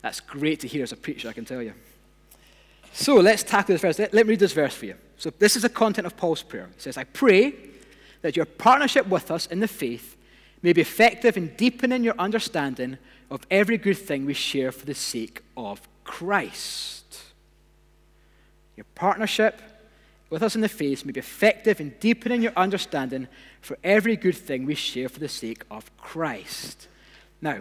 That's 0.02 0.21
great 0.21 0.61
to 0.61 0.69
hear 0.69 0.83
as 0.83 0.93
a 0.93 0.97
preacher, 0.97 1.28
I 1.28 1.33
can 1.33 1.45
tell 1.45 1.62
you. 1.62 1.73
So 2.93 3.16
let's 3.16 3.43
tackle 3.43 3.75
this 3.75 3.81
verse. 3.81 3.99
Let, 3.99 4.12
me 4.12 4.23
read 4.23 4.38
this 4.38 4.52
verse 4.52 4.75
for 4.75 4.87
you. 4.87 4.97
So, 5.16 5.31
this 5.38 5.57
is 5.57 5.62
the 5.62 5.69
content 5.69 6.07
of 6.07 6.16
Paul's 6.16 6.43
prayer. 6.43 6.69
He 6.75 6.81
says, 6.81 6.97
I 6.97 7.04
pray 7.04 7.54
that 8.23 8.37
your 8.37 8.47
partnership 8.47 9.07
with 9.07 9.31
us 9.31 9.47
in 9.47 9.61
the 9.61 9.69
faith 9.69 10.16
may 10.64 10.73
be 10.73 10.80
effective 10.80 11.37
in 11.37 11.49
deepening 11.56 12.02
your 12.02 12.14
understanding 12.18 12.97
of 13.30 13.47
every 13.50 13.76
good 13.76 13.99
thing 13.99 14.25
we 14.25 14.33
share 14.33 14.73
for 14.73 14.87
the 14.87 14.94
sake 14.94 15.42
of 15.59 15.78
Christ. 16.04 17.23
Your 18.75 18.87
partnership 18.94 19.61
with 20.30 20.42
us 20.42 20.54
in 20.54 20.62
the 20.62 20.68
faith 20.71 21.04
may 21.04 21.12
be 21.12 21.21
effective 21.21 21.83
in 21.83 21.94
deepening 22.00 22.40
your 22.40 22.54
understanding 22.56 23.28
for 23.61 23.76
every 23.85 24.16
good 24.16 24.38
thing 24.38 24.64
we 24.64 24.75
share 24.75 25.11
for 25.11 25.21
the 25.21 25.28
sake 25.28 25.64
of 25.71 25.94
Christ. 25.99 26.88
Now, 27.42 27.61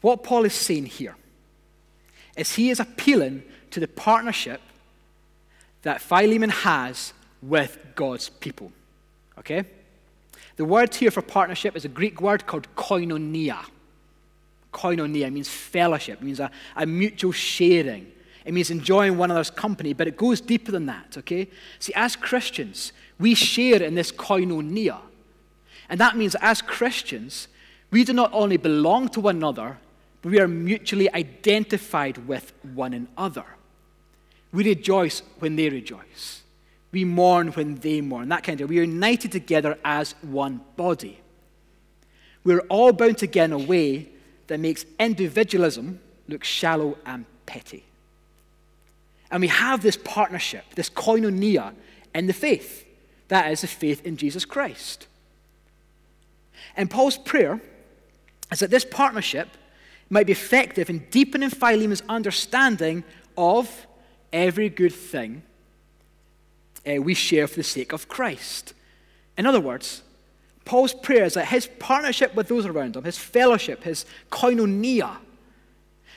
what 0.00 0.22
Paul 0.22 0.46
is 0.46 0.54
saying 0.54 0.86
here 0.86 1.14
is 2.38 2.54
he 2.54 2.70
is 2.70 2.80
appealing 2.80 3.42
to 3.70 3.80
the 3.80 3.88
partnership 3.88 4.62
that 5.82 6.00
Philemon 6.00 6.48
has 6.48 7.12
with 7.42 7.76
God's 7.94 8.30
people. 8.30 8.72
Okay? 9.38 9.64
The 10.56 10.64
word 10.64 10.94
here 10.94 11.10
for 11.10 11.22
partnership 11.22 11.76
is 11.76 11.84
a 11.84 11.88
Greek 11.88 12.20
word 12.20 12.46
called 12.46 12.68
koinonia. 12.76 13.64
Koinonia 14.72 15.32
means 15.32 15.48
fellowship, 15.48 16.20
it 16.20 16.24
means 16.24 16.40
a, 16.40 16.50
a 16.76 16.86
mutual 16.86 17.32
sharing. 17.32 18.10
It 18.44 18.52
means 18.52 18.70
enjoying 18.70 19.16
one 19.16 19.30
another's 19.30 19.50
company, 19.50 19.94
but 19.94 20.06
it 20.06 20.16
goes 20.16 20.40
deeper 20.40 20.70
than 20.70 20.86
that, 20.86 21.16
okay? 21.16 21.48
See, 21.78 21.94
as 21.94 22.14
Christians, 22.14 22.92
we 23.18 23.34
share 23.34 23.82
in 23.82 23.94
this 23.94 24.12
koinonia. 24.12 24.98
And 25.88 25.98
that 26.00 26.16
means 26.16 26.36
as 26.40 26.60
Christians, 26.60 27.48
we 27.90 28.04
do 28.04 28.12
not 28.12 28.30
only 28.32 28.58
belong 28.58 29.08
to 29.10 29.20
one 29.20 29.36
another, 29.36 29.78
but 30.20 30.30
we 30.30 30.40
are 30.40 30.48
mutually 30.48 31.12
identified 31.14 32.18
with 32.28 32.52
one 32.74 32.92
another. 32.92 33.44
We 34.52 34.64
rejoice 34.64 35.22
when 35.38 35.56
they 35.56 35.68
rejoice. 35.68 36.43
We 36.94 37.04
mourn 37.04 37.48
when 37.48 37.74
they 37.80 38.00
mourn. 38.00 38.28
That 38.28 38.44
kind 38.44 38.60
of. 38.60 38.70
We 38.70 38.78
are 38.78 38.84
united 38.84 39.32
together 39.32 39.76
as 39.84 40.14
one 40.22 40.60
body. 40.76 41.18
We're 42.44 42.60
all 42.68 42.92
bound 42.92 43.18
together 43.18 43.56
in 43.56 43.62
a 43.62 43.66
way 43.66 44.10
that 44.46 44.60
makes 44.60 44.84
individualism 45.00 45.98
look 46.28 46.44
shallow 46.44 46.96
and 47.04 47.26
petty. 47.46 47.82
And 49.28 49.40
we 49.40 49.48
have 49.48 49.82
this 49.82 49.96
partnership, 49.96 50.64
this 50.76 50.88
koinonia 50.88 51.74
in 52.14 52.28
the 52.28 52.32
faith. 52.32 52.86
That 53.26 53.50
is 53.50 53.62
the 53.62 53.66
faith 53.66 54.06
in 54.06 54.16
Jesus 54.16 54.44
Christ. 54.44 55.08
And 56.76 56.88
Paul's 56.88 57.18
prayer 57.18 57.60
is 58.52 58.60
that 58.60 58.70
this 58.70 58.84
partnership 58.84 59.48
might 60.10 60.26
be 60.26 60.32
effective 60.32 60.88
in 60.88 61.08
deepening 61.10 61.50
Philemon's 61.50 62.04
understanding 62.08 63.02
of 63.36 63.88
every 64.32 64.68
good 64.68 64.94
thing 64.94 65.42
uh, 66.86 67.00
we 67.00 67.14
share 67.14 67.46
for 67.46 67.56
the 67.56 67.62
sake 67.64 67.92
of 67.92 68.08
Christ. 68.08 68.74
In 69.36 69.46
other 69.46 69.60
words, 69.60 70.02
Paul's 70.64 70.94
prayer 70.94 71.24
is 71.24 71.34
that 71.34 71.46
his 71.46 71.68
partnership 71.78 72.34
with 72.34 72.48
those 72.48 72.66
around 72.66 72.96
him, 72.96 73.04
his 73.04 73.18
fellowship, 73.18 73.84
his 73.84 74.06
koinonia, 74.30 75.16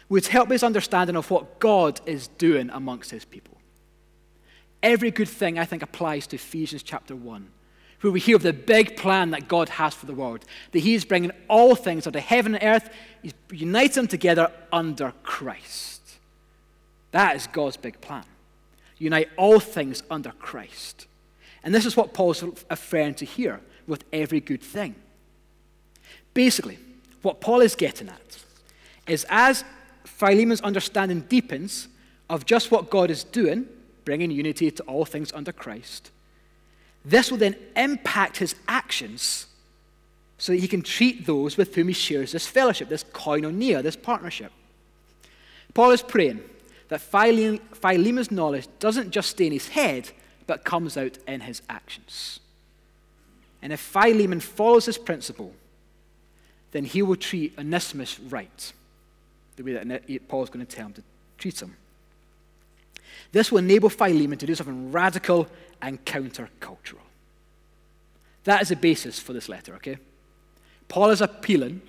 would 0.09 0.27
help 0.27 0.49
his 0.49 0.63
understanding 0.63 1.15
of 1.15 1.29
what 1.29 1.59
God 1.59 1.99
is 2.05 2.27
doing 2.27 2.69
amongst 2.69 3.11
his 3.11 3.25
people. 3.25 3.57
Every 4.81 5.11
good 5.11 5.27
thing, 5.27 5.59
I 5.59 5.65
think, 5.65 5.81
applies 5.81 6.27
to 6.27 6.37
Ephesians 6.37 6.83
chapter 6.83 7.15
1, 7.15 7.49
where 8.01 8.13
we 8.13 8.19
hear 8.19 8.37
of 8.37 8.43
the 8.43 8.53
big 8.53 8.95
plan 8.95 9.31
that 9.31 9.47
God 9.47 9.69
has 9.69 9.93
for 9.93 10.05
the 10.05 10.13
world, 10.13 10.45
that 10.71 10.79
he 10.79 10.93
is 10.93 11.03
bringing 11.03 11.31
all 11.49 11.75
things 11.75 12.07
under 12.07 12.19
heaven 12.19 12.55
and 12.55 12.63
earth, 12.63 12.89
he's 13.21 13.33
uniting 13.51 13.95
them 13.95 14.07
together 14.07 14.51
under 14.71 15.13
Christ. 15.23 16.01
That 17.11 17.35
is 17.35 17.47
God's 17.47 17.77
big 17.77 17.99
plan. 17.99 18.23
Unite 18.99 19.29
all 19.37 19.59
things 19.59 20.03
under 20.09 20.31
Christ. 20.31 21.05
And 21.63 21.73
this 21.73 21.85
is 21.85 21.97
what 21.97 22.13
Paul's 22.13 22.43
referring 22.43 23.15
to 23.15 23.25
here 23.25 23.61
with 23.87 24.03
every 24.11 24.39
good 24.39 24.61
thing. 24.61 24.95
Basically, 26.33 26.77
what 27.21 27.41
Paul 27.41 27.61
is 27.61 27.75
getting 27.75 28.09
at 28.09 28.37
is 29.07 29.25
as 29.29 29.63
Philemon's 30.05 30.61
understanding 30.61 31.21
deepens 31.21 31.87
of 32.29 32.45
just 32.45 32.71
what 32.71 32.89
God 32.89 33.09
is 33.09 33.23
doing, 33.23 33.67
bringing 34.05 34.31
unity 34.31 34.71
to 34.71 34.83
all 34.83 35.05
things 35.05 35.31
under 35.33 35.51
Christ, 35.51 36.11
this 37.05 37.31
will 37.31 37.37
then 37.37 37.55
impact 37.75 38.37
his 38.37 38.55
actions 38.67 39.47
so 40.37 40.51
that 40.51 40.59
he 40.59 40.67
can 40.67 40.81
treat 40.81 41.25
those 41.25 41.57
with 41.57 41.73
whom 41.73 41.87
he 41.87 41.93
shares 41.93 42.31
this 42.31 42.45
fellowship, 42.45 42.89
this 42.89 43.03
koinonia, 43.03 43.81
this 43.81 43.95
partnership. 43.95 44.51
Paul 45.73 45.91
is 45.91 46.01
praying 46.01 46.41
that 46.89 47.01
Philemon's 47.01 48.31
knowledge 48.31 48.67
doesn't 48.79 49.11
just 49.11 49.31
stay 49.31 49.47
in 49.47 49.51
his 49.51 49.69
head, 49.69 50.09
but 50.45 50.63
comes 50.63 50.95
out 50.97 51.17
in 51.27 51.41
his 51.41 51.61
actions. 51.69 52.39
And 53.61 53.73
if 53.73 53.79
Philemon 53.79 54.39
follows 54.39 54.85
this 54.85 54.97
principle, 54.97 55.53
then 56.71 56.85
he 56.85 57.01
will 57.01 57.15
treat 57.15 57.57
Onesimus 57.57 58.19
right 58.19 58.73
the 59.55 59.63
way 59.63 59.73
that 59.73 60.27
Paul's 60.27 60.49
going 60.49 60.65
to 60.65 60.75
tell 60.75 60.85
him 60.85 60.93
to 60.93 61.03
treat 61.37 61.61
him. 61.61 61.75
This 63.31 63.51
will 63.51 63.57
enable 63.57 63.89
Philemon 63.89 64.37
to 64.37 64.45
do 64.45 64.55
something 64.55 64.91
radical 64.91 65.47
and 65.81 66.03
countercultural. 66.05 67.01
That 68.45 68.61
is 68.61 68.69
the 68.69 68.75
basis 68.75 69.19
for 69.19 69.33
this 69.33 69.49
letter, 69.49 69.73
okay? 69.75 69.97
Paul 70.87 71.09
is 71.09 71.19
appealing 71.19 71.81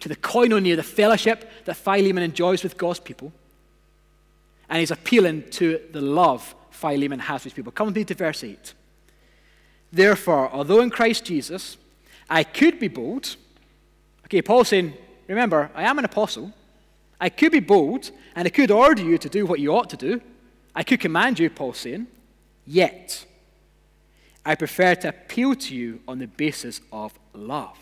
to 0.00 0.08
the 0.08 0.16
koinonia, 0.16 0.74
the 0.74 0.82
fellowship 0.82 1.48
that 1.66 1.76
Philemon 1.76 2.24
enjoys 2.24 2.62
with 2.62 2.76
God's 2.76 2.98
people, 2.98 3.32
and 4.70 4.78
he's 4.78 4.92
appealing 4.92 5.50
to 5.50 5.80
the 5.92 6.00
love 6.00 6.54
Philemon 6.70 7.18
has 7.18 7.42
for 7.42 7.48
his 7.48 7.52
people. 7.52 7.72
Come 7.72 7.88
with 7.88 7.96
me 7.96 8.04
to 8.04 8.14
verse 8.14 8.44
8. 8.44 8.72
Therefore, 9.92 10.48
although 10.50 10.80
in 10.80 10.90
Christ 10.90 11.24
Jesus 11.24 11.76
I 12.30 12.44
could 12.44 12.78
be 12.78 12.88
bold, 12.88 13.36
okay, 14.26 14.40
Paul's 14.40 14.68
saying, 14.68 14.94
remember, 15.26 15.70
I 15.74 15.82
am 15.82 15.98
an 15.98 16.04
apostle. 16.04 16.52
I 17.20 17.28
could 17.28 17.52
be 17.52 17.60
bold, 17.60 18.12
and 18.34 18.46
I 18.46 18.50
could 18.50 18.70
order 18.70 19.02
you 19.02 19.18
to 19.18 19.28
do 19.28 19.44
what 19.44 19.60
you 19.60 19.74
ought 19.74 19.90
to 19.90 19.96
do. 19.96 20.22
I 20.74 20.84
could 20.84 21.00
command 21.00 21.38
you, 21.38 21.50
Paul's 21.50 21.78
saying. 21.78 22.06
Yet, 22.64 23.26
I 24.46 24.54
prefer 24.54 24.94
to 24.94 25.08
appeal 25.08 25.54
to 25.56 25.74
you 25.74 26.00
on 26.06 26.18
the 26.18 26.28
basis 26.28 26.80
of 26.92 27.12
love. 27.34 27.76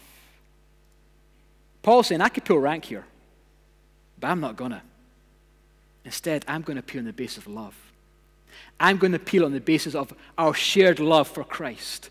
Paul's 1.82 2.08
saying, 2.08 2.22
I 2.22 2.30
could 2.30 2.44
pull 2.44 2.58
rank 2.58 2.86
here, 2.86 3.04
but 4.18 4.28
I'm 4.28 4.40
not 4.40 4.56
going 4.56 4.72
to. 4.72 4.82
Instead, 6.08 6.42
I'm 6.48 6.62
going 6.62 6.76
to 6.76 6.80
appeal 6.80 7.00
on 7.00 7.04
the 7.04 7.12
basis 7.12 7.36
of 7.36 7.46
love. 7.48 7.74
I'm 8.80 8.96
going 8.96 9.12
to 9.12 9.16
appeal 9.16 9.44
on 9.44 9.52
the 9.52 9.60
basis 9.60 9.94
of 9.94 10.14
our 10.38 10.54
shared 10.54 11.00
love 11.00 11.28
for 11.28 11.44
Christ. 11.44 12.08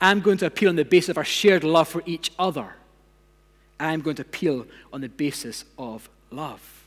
I'm 0.00 0.22
going 0.22 0.38
to 0.38 0.46
appeal 0.46 0.70
on 0.70 0.76
the 0.76 0.84
basis 0.86 1.10
of 1.10 1.18
our 1.18 1.26
shared 1.26 1.62
love 1.62 1.86
for 1.86 2.02
each 2.06 2.32
other. 2.38 2.72
I'm 3.78 4.00
going 4.00 4.16
to 4.16 4.22
appeal 4.22 4.66
on 4.94 5.02
the 5.02 5.10
basis 5.10 5.66
of 5.78 6.08
love. 6.30 6.86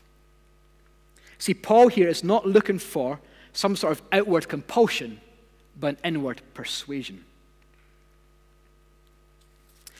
See, 1.37 1.53
Paul 1.53 1.89
here 1.89 2.07
is 2.07 2.23
not 2.23 2.47
looking 2.47 2.79
for 2.79 3.19
some 3.53 3.75
sort 3.75 3.91
of 3.91 4.01
outward 4.11 4.47
compulsion, 4.49 5.21
but 5.79 5.99
an 6.03 6.15
inward 6.15 6.41
persuasion. 6.55 7.23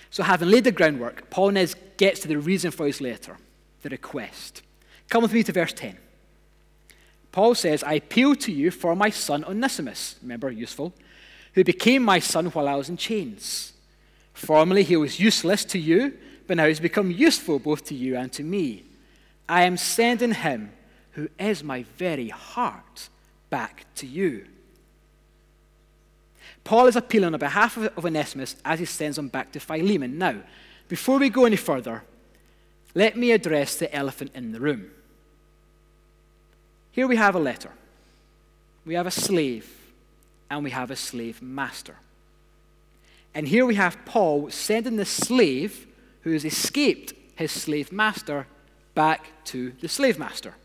So, 0.10 0.24
having 0.24 0.50
laid 0.50 0.64
the 0.64 0.72
groundwork, 0.72 1.30
Paul 1.30 1.52
now 1.52 1.68
gets 1.98 2.22
to 2.22 2.28
the 2.28 2.40
reason 2.40 2.72
for 2.72 2.88
his 2.88 3.00
letter, 3.00 3.38
the 3.84 3.90
request. 3.90 4.64
Come 5.08 5.22
with 5.22 5.34
me 5.34 5.44
to 5.44 5.52
verse 5.52 5.74
10. 5.74 6.00
Paul 7.38 7.54
says, 7.54 7.84
I 7.84 7.94
appeal 7.94 8.34
to 8.38 8.52
you 8.52 8.72
for 8.72 8.96
my 8.96 9.12
son 9.12 9.46
Onesimus, 9.46 10.16
remember, 10.24 10.50
useful, 10.50 10.92
who 11.54 11.64
became 11.64 12.02
my 12.02 12.18
son 12.18 12.48
while 12.48 12.68
I 12.68 12.74
was 12.74 12.90
in 12.90 12.98
chains. 12.98 13.74
Formerly 14.34 14.82
he 14.82 14.96
was 14.98 15.20
useless 15.20 15.64
to 15.66 15.78
you, 15.78 16.18
but 16.48 16.58
now 16.58 16.66
he's 16.66 16.80
become 16.80 17.12
useful 17.12 17.60
both 17.60 17.86
to 17.86 17.94
you 17.94 18.18
and 18.18 18.34
to 18.34 18.42
me. 18.42 18.86
I 19.48 19.66
am 19.66 19.78
sending 19.78 20.34
him, 20.34 20.72
who 21.12 21.30
is 21.38 21.64
my 21.64 21.84
very 21.98 22.30
heart, 22.30 23.08
back 23.52 23.86
to 23.98 24.08
you. 24.08 24.48
Paul 26.64 26.88
is 26.88 26.96
appealing 26.96 27.36
on 27.36 27.40
behalf 27.40 27.78
of 27.78 28.04
Onesimus 28.04 28.56
as 28.66 28.80
he 28.80 28.86
sends 28.86 29.16
him 29.16 29.28
back 29.28 29.52
to 29.52 29.60
Philemon. 29.60 30.18
Now, 30.18 30.38
before 30.88 31.20
we 31.20 31.30
go 31.30 31.46
any 31.46 31.56
further, 31.56 32.04
let 32.96 33.16
me 33.16 33.32
address 33.32 33.76
the 33.76 33.94
elephant 33.94 34.32
in 34.34 34.54
the 34.54 34.60
room. 34.60 34.90
Here 36.98 37.06
we 37.06 37.18
have 37.18 37.36
a 37.36 37.40
letter. 37.40 37.70
We 38.84 38.96
have 38.96 39.06
a 39.06 39.12
slave, 39.12 39.72
and 40.50 40.64
we 40.64 40.72
have 40.72 40.90
a 40.90 40.96
slave 40.96 41.44
master. 41.44 41.96
And 43.36 43.48
here 43.48 43.68
we 43.68 43.76
have 43.76 44.04
Paul 44.04 44.50
sending 44.50 44.96
the 44.96 45.06
slave 45.06 45.86
who 46.22 46.32
has 46.32 46.44
escaped 46.44 47.14
his 47.36 47.52
slave 47.52 47.92
master 47.92 48.48
back 48.96 49.28
to 49.44 49.74
the 49.80 49.88
slave 49.88 50.18
master. 50.18 50.56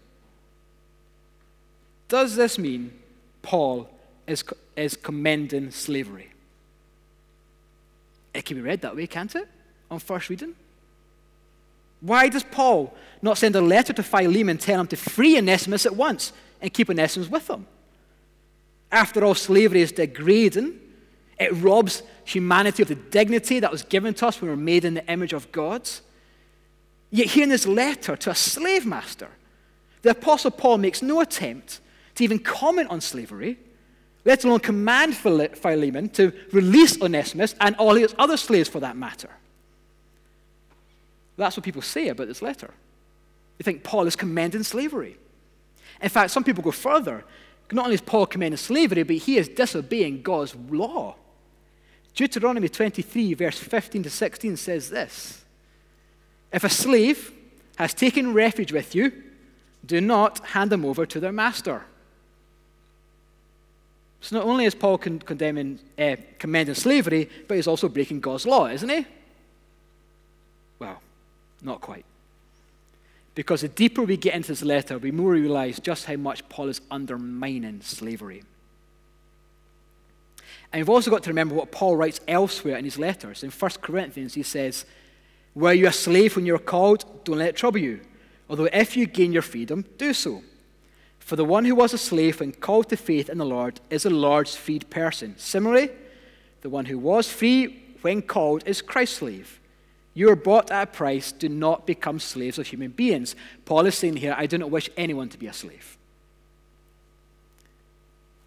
Does 2.09 2.35
this 2.35 2.59
mean 2.59 2.95
Paul 3.43 3.91
is, 4.27 4.43
is 4.75 4.97
commending 4.97 5.71
slavery? 5.71 6.31
It 8.33 8.47
can 8.47 8.57
be 8.57 8.63
read 8.63 8.81
that 8.81 8.97
way, 8.97 9.07
can't 9.07 9.37
it? 9.37 9.49
On 9.91 9.99
first 9.99 10.31
reading? 10.31 10.55
Why 12.03 12.29
does 12.29 12.43
Paul 12.43 12.93
not 13.23 13.39
send 13.39 13.55
a 13.55 13.61
letter 13.61 13.93
to 13.93 14.03
Philemon 14.03 14.59
telling 14.59 14.81
him 14.81 14.87
to 14.89 14.97
free 14.97 15.39
Onesimus 15.39 15.87
at 15.87 15.95
once 15.95 16.33
and 16.61 16.73
keep 16.75 16.91
Onesimus 16.91 17.31
with 17.31 17.49
him? 17.49 17.67
After 18.91 19.25
all, 19.25 19.37
slavery 19.37 19.83
is 19.83 19.93
degrading. 19.93 20.79
It 21.39 21.53
robs 21.55 22.03
humanity 22.25 22.83
of 22.83 22.89
the 22.89 22.97
dignity 22.97 23.61
that 23.61 23.71
was 23.71 23.83
given 23.83 24.15
to 24.15 24.27
us 24.27 24.41
when 24.41 24.51
we 24.51 24.57
were 24.57 24.63
made 24.63 24.85
in 24.85 24.95
the 24.95 25.07
image 25.11 25.33
of 25.33 25.51
God. 25.53 25.89
Yet, 27.11 27.29
here 27.29 27.45
in 27.45 27.49
this 27.49 27.67
letter 27.67 28.17
to 28.17 28.31
a 28.31 28.35
slave 28.35 28.85
master, 28.85 29.29
the 30.03 30.11
Apostle 30.11 30.51
Paul 30.51 30.79
makes 30.79 31.03
no 31.03 31.21
attempt 31.21 31.81
to 32.17 32.25
even 32.25 32.41
comment 32.41 32.91
on 32.91 33.01
slavery, 33.01 33.59
let 34.25 34.45
alone 34.45 34.61
command 34.61 35.17
Philemon 35.17 36.09
to 36.11 36.33
release 36.53 37.01
Onesimus 37.01 37.55
and 37.61 37.77
all 37.77 37.95
his 37.95 38.15
other 38.19 38.37
slaves 38.37 38.69
for 38.69 38.81
that 38.81 38.97
matter. 38.97 39.31
That's 41.37 41.57
what 41.57 41.65
people 41.65 41.83
say 41.83 42.09
about 42.09 42.29
this 42.29 42.43
letter. 42.43 42.73
They 43.59 43.65
think 43.65 43.83
Paul 43.83 44.07
is 44.07 44.17
commending 44.17 44.63
slavery. 44.63 45.17
In 46.01 46.09
fact, 46.09 46.31
some 46.31 46.45
people 46.45 46.63
go 46.63 46.71
further. 46.71 47.25
Not 47.71 47.85
only 47.85 47.95
is 47.95 48.01
Paul 48.03 48.27
commending 48.27 48.59
slavery, 48.59 49.03
but 49.03 49.17
he 49.17 49.39
is 49.39 49.49
disobeying 49.49 50.23
God's 50.23 50.55
law. 50.55 51.17
Deuteronomy 52.15 52.69
23, 52.69 53.35
verse 53.35 53.59
15 53.59 54.03
to 54.03 54.11
16 54.11 54.57
says 54.57 54.91
this 54.91 55.45
If 56.53 56.65
a 56.65 56.69
slave 56.69 57.33
has 57.77 57.95
taken 57.95 58.35
refuge 58.35 58.73
with 58.73 58.95
you, 58.95 59.13
do 59.85 60.01
not 60.01 60.47
hand 60.49 60.71
them 60.71 60.85
over 60.85 61.07
to 61.07 61.21
their 61.21 61.33
master. 61.33 61.85
So 64.21 64.37
not 64.37 64.47
only 64.47 64.67
is 64.67 64.75
Paul 64.75 64.99
con- 64.99 65.19
condemning, 65.19 65.81
uh, 65.99 66.17
commending 66.39 66.77
slavery, 66.77 67.29
but 67.49 67.57
he's 67.57 67.67
also 67.67 67.89
breaking 67.89 68.21
God's 68.21 68.47
law, 68.47 68.69
isn't 68.69 68.89
he? 68.89 69.07
Not 71.63 71.81
quite. 71.81 72.05
Because 73.35 73.63
the 73.63 73.69
deeper 73.69 74.03
we 74.03 74.17
get 74.17 74.35
into 74.35 74.49
this 74.49 74.63
letter, 74.63 74.99
we 74.99 75.11
more 75.11 75.33
realize 75.33 75.81
just 75.81 76.05
how 76.05 76.17
much 76.17 76.47
Paul 76.49 76.69
is 76.69 76.81
undermining 76.91 77.81
slavery. 77.81 78.43
And 80.73 80.81
we've 80.81 80.91
also 80.91 81.11
got 81.11 81.23
to 81.25 81.31
remember 81.31 81.55
what 81.55 81.71
Paul 81.71 81.97
writes 81.97 82.21
elsewhere 82.27 82.77
in 82.77 82.85
his 82.85 82.99
letters. 82.99 83.43
In 83.43 83.51
1 83.51 83.71
Corinthians, 83.83 84.35
he 84.35 84.43
says, 84.43 84.85
Were 85.55 85.73
you 85.73 85.87
a 85.87 85.93
slave 85.93 86.37
when 86.37 86.47
you 86.47 86.55
were 86.55 86.59
called? 86.59 87.25
Don't 87.25 87.39
let 87.39 87.51
it 87.51 87.57
trouble 87.57 87.79
you. 87.79 88.01
Although 88.49 88.69
if 88.73 88.97
you 88.97 89.07
gain 89.07 89.33
your 89.33 89.43
freedom, 89.43 89.85
do 89.97 90.13
so. 90.13 90.43
For 91.19 91.37
the 91.37 91.45
one 91.45 91.65
who 91.65 91.75
was 91.75 91.95
a 91.95 91.99
slave 91.99 92.41
when 92.41 92.53
called 92.53 92.89
to 92.89 92.97
faith 92.97 93.31
in 93.31 93.39
the 93.39 93.47
Lord 93.47 93.81
is 93.91 94.05
a 94.05 94.11
Lord's 94.11 94.57
freed 94.57 94.91
person. 94.91 95.35
Similarly, 95.39 95.91
the 96.63 96.69
one 96.69 96.87
who 96.87 96.99
was 96.99 97.31
free 97.31 97.95
when 98.03 98.23
called 98.23 98.63
is 98.67 98.83
Christ's 98.83 99.19
slave. 99.19 99.61
You 100.15 100.29
are 100.31 100.37
bought 100.37 100.71
at 100.71 100.83
a 100.83 100.87
price. 100.87 101.33
Do 101.33 101.49
not 101.49 101.87
become 101.87 102.19
slaves 102.19 102.59
of 102.59 102.67
human 102.67 102.91
beings. 102.91 103.35
Paul 103.65 103.87
is 103.87 103.95
saying 103.95 104.17
here, 104.17 104.35
I 104.37 104.47
do 104.47 104.59
not 104.59 104.71
wish 104.71 104.91
anyone 104.97 105.29
to 105.31 105.39
be 105.39 105.47
a 105.47 105.53
slave. 105.53 105.97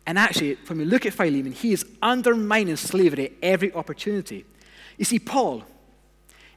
And 0.05 0.19
actually, 0.19 0.57
when 0.67 0.77
we 0.77 0.86
look 0.86 1.05
at 1.05 1.13
Philemon, 1.13 1.51
he 1.51 1.74
is 1.74 1.84
undermining 2.01 2.75
slavery 2.75 3.34
every 3.41 3.74
opportunity. 3.74 4.45
You 4.98 5.05
see, 5.05 5.17
Paul 5.17 5.63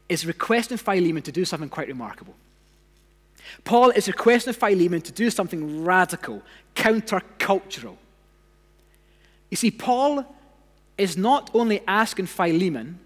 is 0.08 0.26
requesting 0.26 0.76
Philemon 0.76 1.22
to 1.22 1.32
do 1.32 1.44
something 1.44 1.68
quite 1.68 1.88
remarkable. 1.88 2.34
Paul 3.64 3.90
is 3.90 4.06
requesting 4.06 4.52
Philemon 4.52 5.00
to 5.00 5.12
do 5.12 5.30
something 5.30 5.82
radical, 5.82 6.42
countercultural. 6.74 7.96
You 9.50 9.56
see, 9.56 9.70
Paul 9.70 10.26
is 10.98 11.16
not 11.16 11.50
only 11.54 11.80
asking 11.86 12.26
Philemon 12.26 12.98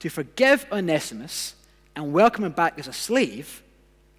to 0.00 0.08
forgive 0.08 0.66
Onesimus 0.70 1.54
and 1.96 2.12
welcome 2.12 2.44
him 2.44 2.52
back 2.52 2.78
as 2.78 2.86
a 2.86 2.92
slave, 2.92 3.62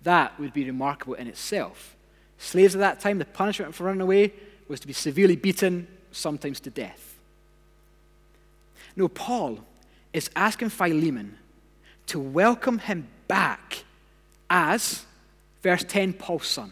that 0.04 0.38
would 0.40 0.54
be 0.54 0.66
remarkable 0.66 1.14
in 1.14 1.28
itself. 1.28 1.96
Slaves 2.38 2.76
at 2.76 2.80
that 2.80 3.00
time, 3.00 3.20
the 3.20 3.26
punishment 3.26 3.74
for 3.76 3.86
running 3.86 4.02
away 4.02 4.34
was 4.68 4.80
to 4.80 4.88
be 4.88 4.94
severely 4.94 5.36
beaten, 5.36 5.88
sometimes 6.12 6.60
to 6.62 6.70
death. 6.70 7.18
No, 8.96 9.08
Paul 9.08 9.60
is 10.14 10.30
asking 10.36 10.70
Philemon 10.70 11.38
to 12.08 12.20
welcome 12.20 12.80
him 12.80 13.08
back 13.28 13.84
as, 14.50 15.06
verse 15.62 15.84
10, 15.88 16.14
Paul's 16.14 16.48
son. 16.48 16.72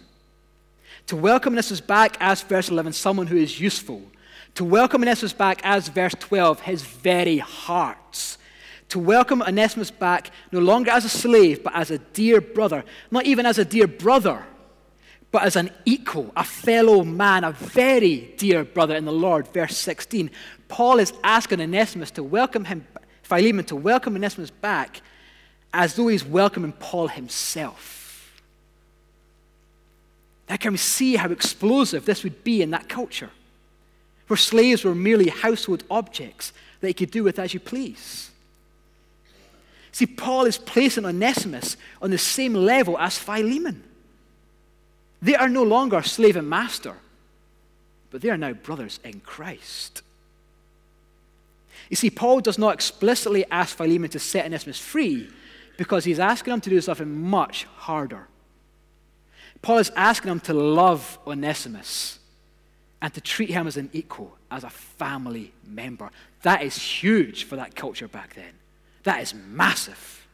To 1.07 1.15
welcome 1.15 1.53
Onesimus 1.53 1.81
back 1.81 2.17
as, 2.19 2.41
verse 2.41 2.69
11, 2.69 2.93
someone 2.93 3.27
who 3.27 3.37
is 3.37 3.59
useful. 3.59 4.01
To 4.55 4.65
welcome 4.65 5.01
Onesimus 5.01 5.33
back 5.33 5.61
as, 5.63 5.87
verse 5.87 6.15
12, 6.19 6.61
his 6.61 6.81
very 6.81 7.37
heart 7.37 8.36
to 8.89 8.99
welcome 8.99 9.41
Onesimus 9.41 9.91
back 9.91 10.31
no 10.51 10.59
longer 10.59 10.91
as 10.91 11.05
a 11.05 11.09
slave, 11.09 11.63
but 11.63 11.75
as 11.75 11.91
a 11.91 11.97
dear 11.97 12.39
brother. 12.39 12.85
Not 13.11 13.25
even 13.25 13.45
as 13.45 13.57
a 13.57 13.65
dear 13.65 13.87
brother, 13.87 14.45
but 15.31 15.43
as 15.43 15.55
an 15.55 15.71
equal, 15.85 16.31
a 16.35 16.43
fellow 16.43 17.03
man, 17.03 17.43
a 17.43 17.51
very 17.51 18.33
dear 18.37 18.63
brother 18.63 18.95
in 18.95 19.05
the 19.05 19.11
Lord. 19.11 19.47
Verse 19.49 19.75
16. 19.75 20.31
Paul 20.69 20.99
is 20.99 21.13
asking 21.23 21.61
Onesimus 21.61 22.11
to 22.11 22.23
welcome 22.23 22.65
him, 22.65 22.87
Philemon 23.23 23.65
to 23.65 23.75
welcome 23.75 24.15
Onesimus 24.15 24.51
back 24.51 25.01
as 25.73 25.95
though 25.95 26.07
he's 26.07 26.23
welcoming 26.25 26.71
Paul 26.71 27.09
himself. 27.09 28.33
Now, 30.49 30.55
can 30.55 30.71
we 30.71 30.77
see 30.77 31.17
how 31.17 31.29
explosive 31.29 32.05
this 32.05 32.23
would 32.23 32.43
be 32.45 32.61
in 32.61 32.71
that 32.71 32.87
culture, 32.87 33.31
where 34.27 34.37
slaves 34.37 34.85
were 34.85 34.95
merely 34.95 35.27
household 35.27 35.83
objects 35.91 36.53
that 36.79 36.87
you 36.87 36.93
could 36.93 37.11
do 37.11 37.23
with 37.23 37.37
as 37.37 37.53
you 37.53 37.59
please? 37.59 38.31
See, 39.97 40.05
Paul 40.05 40.45
is 40.45 40.59
placing 40.59 41.07
Onesimus 41.07 41.75
on 42.03 42.11
the 42.11 42.19
same 42.19 42.53
level 42.53 42.99
as 42.99 43.17
Philemon. 43.17 43.83
They 45.23 45.33
are 45.33 45.49
no 45.49 45.63
longer 45.63 46.03
slave 46.03 46.35
and 46.35 46.47
master, 46.47 46.93
but 48.11 48.21
they 48.21 48.29
are 48.29 48.37
now 48.37 48.53
brothers 48.53 48.99
in 49.03 49.21
Christ. 49.21 50.03
You 51.89 51.95
see, 51.95 52.11
Paul 52.11 52.41
does 52.41 52.59
not 52.59 52.75
explicitly 52.75 53.43
ask 53.49 53.75
Philemon 53.75 54.11
to 54.11 54.19
set 54.19 54.45
Onesimus 54.45 54.77
free 54.77 55.31
because 55.77 56.05
he's 56.05 56.19
asking 56.19 56.53
him 56.53 56.61
to 56.61 56.69
do 56.69 56.79
something 56.79 57.19
much 57.19 57.63
harder. 57.77 58.27
Paul 59.63 59.79
is 59.79 59.91
asking 59.95 60.29
him 60.29 60.39
to 60.41 60.53
love 60.53 61.17
Onesimus 61.25 62.19
and 63.01 63.11
to 63.15 63.19
treat 63.19 63.49
him 63.49 63.65
as 63.65 63.77
an 63.77 63.89
equal, 63.93 64.37
as 64.51 64.63
a 64.63 64.69
family 64.69 65.53
member. 65.65 66.11
That 66.43 66.61
is 66.61 66.77
huge 66.77 67.45
for 67.45 67.55
that 67.55 67.75
culture 67.75 68.07
back 68.07 68.35
then. 68.35 68.53
That 69.07 69.21
is 69.21 69.33
massive. 69.33 70.27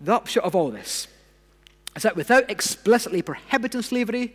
The 0.00 0.14
upshot 0.14 0.44
of 0.44 0.56
all 0.56 0.70
this 0.70 1.08
is 1.94 2.04
that 2.04 2.16
without 2.16 2.48
explicitly 2.48 3.20
prohibiting 3.20 3.82
slavery, 3.82 4.32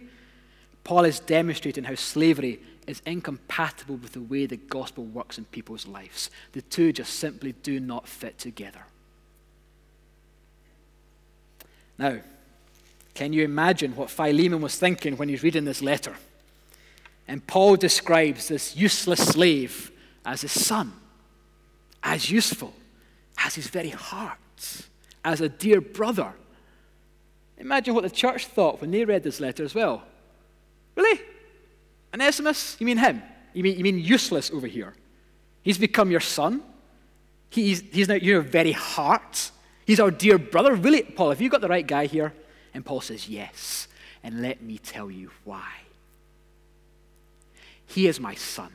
Paul 0.84 1.06
is 1.06 1.19
demonstrating 1.19 1.86
how 1.86 1.95
slavery 1.95 2.60
is 2.86 3.01
incompatible 3.04 3.95
with 3.95 4.12
the 4.12 4.21
way 4.21 4.45
the 4.45 4.58
gospel 4.58 5.06
works 5.06 5.39
in 5.39 5.45
people's 5.45 5.88
lives. 5.88 6.30
The 6.51 6.62
two 6.62 6.93
just 6.93 7.15
simply 7.15 7.54
do 7.54 7.80
not 7.80 8.08
fit 8.08 8.38
together. 8.38 8.86
Now, 11.97 12.19
can 13.15 13.34
you 13.34 13.43
imagine 13.43 13.95
what 13.95 14.12
Philemon 14.12 14.62
was 14.62 14.78
thinking 14.78 15.17
when 15.17 15.30
he's 15.30 15.41
reading 15.41 15.65
this 15.65 15.82
letter? 15.82 16.15
And 17.28 17.47
Paul 17.47 17.75
describes 17.75 18.49
this 18.49 18.75
useless 18.75 19.30
slave 19.30 19.91
as 20.23 20.41
his 20.41 20.51
son 20.51 20.93
as 22.06 22.30
useful 22.32 22.72
as 23.44 23.56
his 23.56 23.68
very 23.68 23.89
heart, 23.89 24.38
as 25.26 25.41
a 25.41 25.50
dear 25.50 25.82
brother. 25.82 26.32
Imagine 27.58 27.96
what 27.96 28.04
the 28.04 28.10
church 28.10 28.46
thought 28.46 28.80
when 28.80 28.91
they 28.91 29.04
read 29.04 29.24
this 29.24 29.39
letter 29.39 29.63
as 29.63 29.74
well. 29.74 30.04
Really? 30.96 31.20
Onesimus? 32.13 32.78
You 32.80 32.86
mean 32.86 32.98
him? 32.98 33.22
You 33.54 33.63
mean, 33.63 33.78
you 33.78 33.84
mean 33.84 34.00
useless 34.00 34.52
over 34.52 34.68
here? 34.68 34.94
He's 35.63 35.78
become 35.78 36.12
your 36.12 36.20
son? 36.20 36.62
He's, 37.50 37.82
he's 37.91 38.08
now 38.08 38.15
your 38.15 38.41
very 38.41 38.72
heart? 38.72 39.52
He's 39.86 40.00
our 40.00 40.12
dear 40.12 40.38
brother? 40.38 40.76
Really? 40.76 41.04
Paul, 41.04 41.30
have 41.30 41.41
you 41.41 41.50
got 41.50 41.62
the 41.62 41.68
right 41.68 41.86
guy 41.86 42.06
here? 42.06 42.34
And 42.74 42.86
Paul 42.86 43.02
says, 43.02 43.28
Yes. 43.28 43.88
And 44.24 44.41
let 44.41 44.62
me 44.62 44.78
tell 44.78 45.10
you 45.10 45.32
why. 45.44 45.72
He 47.86 48.08
is 48.08 48.20
my 48.20 48.36
son. 48.36 48.72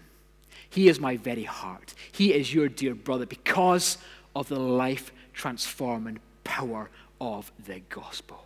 He 0.71 0.89
is 0.89 1.01
my 1.01 1.17
very 1.17 1.45
heart. 1.45 1.95
He 2.13 2.33
is 2.33 2.55
your 2.55 2.69
dear 2.69 2.95
brother 2.95 3.27
because 3.27 3.99
of 4.35 4.49
the 4.49 4.59
life 4.59 5.13
transforming 5.33 6.21
power 6.45 6.91
of 7.21 7.51
the 7.67 7.81
gospel. 7.89 8.45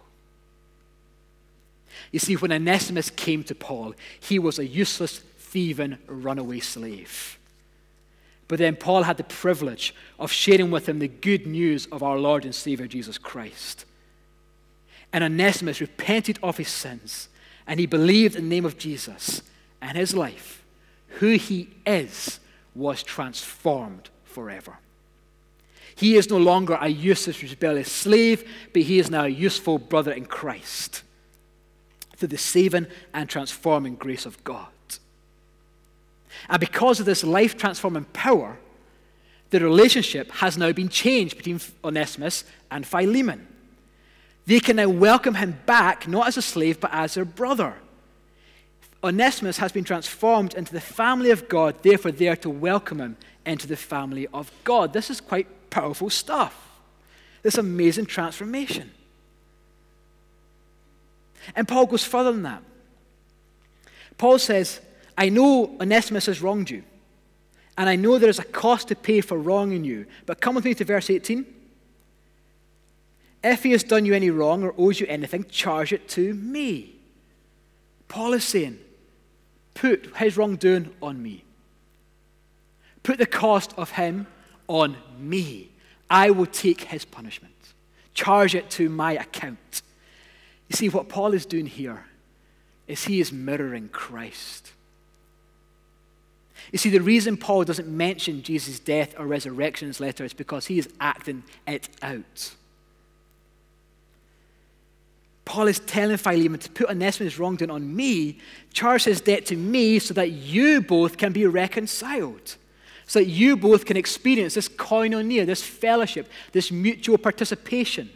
You 2.11 2.19
see, 2.19 2.35
when 2.35 2.53
Onesimus 2.53 3.11
came 3.11 3.45
to 3.45 3.55
Paul, 3.55 3.95
he 4.19 4.39
was 4.39 4.59
a 4.59 4.67
useless, 4.67 5.19
thieving, 5.19 5.99
runaway 6.07 6.61
slave. 6.61 7.39
But 8.49 8.59
then 8.59 8.77
Paul 8.77 9.05
had 9.05 9.17
the 9.17 9.25
privilege 9.25 9.95
of 10.19 10.33
sharing 10.33 10.71
with 10.71 10.89
him 10.89 10.99
the 10.99 11.09
good 11.09 11.47
news 11.47 11.87
of 11.87 12.03
our 12.03 12.19
Lord 12.19 12.45
and 12.45 12.55
Savior 12.55 12.87
Jesus 12.87 13.17
Christ. 13.17 13.85
And 15.13 15.23
Onesimus 15.23 15.81
repented 15.81 16.39
of 16.43 16.57
his 16.57 16.69
sins 16.69 17.29
and 17.67 17.81
he 17.81 17.87
believed 17.87 18.37
in 18.37 18.45
the 18.45 18.55
name 18.55 18.65
of 18.65 18.79
Jesus, 18.79 19.43
and 19.81 19.97
his 19.97 20.15
life 20.15 20.64
who 21.19 21.33
he 21.33 21.69
is 21.87 22.41
was 22.75 23.03
transformed 23.03 24.11
forever. 24.25 24.79
He 25.97 26.17
is 26.17 26.29
no 26.29 26.39
longer 26.39 26.77
a 26.81 26.89
useless, 26.89 27.43
rebellious 27.43 27.91
slave, 27.91 28.49
but 28.73 28.83
he 28.83 28.99
is 28.99 29.11
now 29.11 29.25
a 29.25 29.29
useful 29.29 29.79
brother 29.79 30.13
in 30.13 30.27
Christ 30.27 31.03
through 32.17 32.29
the 32.29 32.39
saving 32.39 32.87
and 33.13 33.29
transforming 33.29 33.95
grace 33.95 34.27
of 34.27 34.43
God. 34.43 34.69
And 36.49 36.61
because 36.61 37.01
of 37.01 37.07
this 37.07 37.23
life 37.23 37.57
transforming 37.57 38.05
power, 38.07 38.59
the 39.51 39.61
relationship 39.61 40.33
has 40.33 40.59
now 40.59 40.73
been 40.73 40.89
changed 40.89 41.37
between 41.37 41.61
Onesimus 41.85 42.45
and 42.71 42.85
Philemon. 42.85 43.47
They 44.47 44.61
can 44.61 44.77
now 44.77 44.89
welcome 44.89 45.37
him 45.37 45.61
back, 45.65 46.09
not 46.09 46.27
as 46.27 46.37
a 46.37 46.43
slave, 46.43 46.81
but 46.81 46.93
as 46.93 47.15
their 47.15 47.25
brother. 47.25 47.77
Onesimus 49.05 49.59
has 49.59 49.71
been 49.71 49.85
transformed 49.85 50.55
into 50.55 50.73
the 50.73 50.81
family 50.81 51.31
of 51.31 51.47
God, 51.49 51.83
therefore, 51.83 52.11
there 52.11 52.37
to 52.37 52.49
welcome 52.49 53.01
him 53.01 53.19
into 53.45 53.67
the 53.67 53.77
family 53.77 54.27
of 54.33 54.51
God. 54.65 54.95
This 54.95 55.11
is 55.11 55.21
quite 55.21 55.47
powerful 55.69 56.09
stuff. 56.09 56.81
This 57.43 57.59
amazing 57.59 58.07
transformation. 58.07 58.91
And 61.55 61.69
Paul 61.69 61.85
goes 61.85 62.03
further 62.03 62.33
than 62.33 62.45
that. 62.45 62.63
Paul 64.17 64.39
says, 64.39 64.81
I 65.19 65.29
know 65.29 65.77
Onesimus 65.79 66.25
has 66.27 66.41
wronged 66.41 66.71
you, 66.71 66.83
and 67.77 67.91
I 67.91 67.97
know 67.97 68.19
there 68.19 68.31
is 68.31 68.39
a 68.39 68.45
cost 68.45 68.89
to 68.89 68.97
pay 68.97 69.21
for 69.21 69.37
wronging 69.37 69.85
you. 69.85 70.07
But 70.25 70.41
come 70.41 70.55
with 70.55 70.65
me 70.65 70.73
to 70.75 70.85
verse 70.85 71.11
18. 71.11 71.45
If 73.43 73.65
he 73.65 73.73
has 73.73 73.85
done 73.85 74.07
you 74.07 74.15
any 74.15 74.31
wrong 74.31 74.63
or 74.63 74.75
owes 74.79 74.99
you 74.99 75.07
anything, 75.09 75.45
charge 75.45 75.93
it 75.93 76.09
to 76.11 76.33
me. 76.33 76.95
Paul 78.09 78.33
is 78.33 78.45
saying, 78.45 78.79
put 79.75 80.17
his 80.17 80.37
wrongdoing 80.37 80.95
on 81.03 81.23
me. 81.23 81.45
Put 83.03 83.19
the 83.19 83.27
cost 83.27 83.75
of 83.77 83.91
him 83.91 84.27
on 84.67 84.97
me. 85.19 85.71
I 86.09 86.31
will 86.31 86.47
take 86.47 86.83
his 86.83 87.05
punishment. 87.05 87.53
Charge 88.15 88.55
it 88.55 88.71
to 88.71 88.89
my 88.89 89.13
account. 89.13 89.83
You 90.69 90.77
see, 90.77 90.89
what 90.89 91.09
Paul 91.09 91.35
is 91.35 91.45
doing 91.45 91.67
here 91.67 92.07
is 92.87 93.05
he 93.05 93.21
is 93.21 93.33
mirroring 93.33 93.89
Christ. 93.89 94.73
You 96.73 96.79
see, 96.79 96.91
the 96.91 97.01
reason 97.01 97.37
Paul 97.37 97.65
doesn't 97.65 97.89
mention 97.89 98.43
Jesus' 98.43 98.79
death 98.79 99.15
or 99.19 99.27
resurrection 99.27 99.87
in 99.87 99.91
his 99.91 100.01
letter 100.01 100.25
is 100.25 100.33
because 100.33 100.67
he 100.67 100.79
is 100.79 100.89
acting 101.01 101.45
it 101.67 101.89
out. 102.03 102.55
Paul 105.45 105.69
is 105.69 105.79
telling 105.81 106.17
Philemon 106.17 106.59
to 106.61 106.71
put 106.71 106.89
Onesimus' 106.89 107.39
wrongdoing 107.39 107.71
on 107.71 107.95
me, 107.95 108.39
charge 108.73 109.05
his 109.05 109.21
debt 109.21 109.47
to 109.47 109.57
me, 109.57 109.99
so 109.99 110.15
that 110.15 110.31
you 110.31 110.81
both 110.81 111.19
can 111.19 111.33
be 111.33 111.47
reconciled. 111.47 112.57
So 113.07 113.19
that 113.19 113.27
you 113.27 113.57
both 113.57 113.85
can 113.85 113.99
experience 113.99 114.55
this 114.55 114.69
koinonia, 114.69 115.45
this 115.45 115.63
fellowship, 115.63 116.31
this 116.53 116.73
mutual 116.73 117.19
participation 117.19 118.09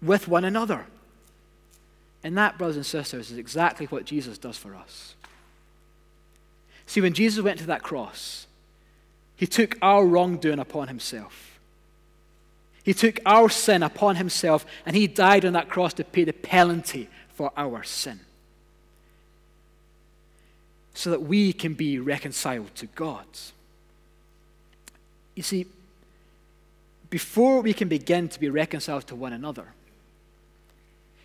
with 0.00 0.28
one 0.28 0.44
another. 0.44 0.86
And 2.22 2.38
that, 2.38 2.56
brothers 2.56 2.76
and 2.76 2.86
sisters, 2.86 3.32
is 3.32 3.38
exactly 3.38 3.86
what 3.86 4.04
Jesus 4.04 4.38
does 4.38 4.56
for 4.56 4.76
us. 4.76 5.16
See, 6.86 7.00
when 7.00 7.12
Jesus 7.12 7.42
went 7.42 7.58
to 7.58 7.66
that 7.66 7.82
cross, 7.82 8.46
he 9.36 9.46
took 9.46 9.76
our 9.82 10.06
wrongdoing 10.06 10.60
upon 10.60 10.88
himself. 10.88 11.53
He 12.84 12.92
took 12.92 13.18
our 13.24 13.48
sin 13.48 13.82
upon 13.82 14.16
himself 14.16 14.66
and 14.84 14.94
he 14.94 15.06
died 15.06 15.44
on 15.44 15.54
that 15.54 15.70
cross 15.70 15.94
to 15.94 16.04
pay 16.04 16.24
the 16.24 16.34
penalty 16.34 17.08
for 17.30 17.50
our 17.56 17.82
sin. 17.82 18.20
So 20.92 21.10
that 21.10 21.22
we 21.22 21.52
can 21.52 21.74
be 21.74 21.98
reconciled 21.98 22.74
to 22.76 22.86
God. 22.86 23.26
You 25.34 25.42
see, 25.42 25.66
before 27.08 27.62
we 27.62 27.72
can 27.72 27.88
begin 27.88 28.28
to 28.28 28.38
be 28.38 28.50
reconciled 28.50 29.06
to 29.06 29.16
one 29.16 29.32
another, 29.32 29.68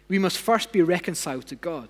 we 0.07 0.17
must 0.17 0.37
first 0.37 0.71
be 0.71 0.81
reconciled 0.81 1.45
to 1.47 1.55
God. 1.55 1.89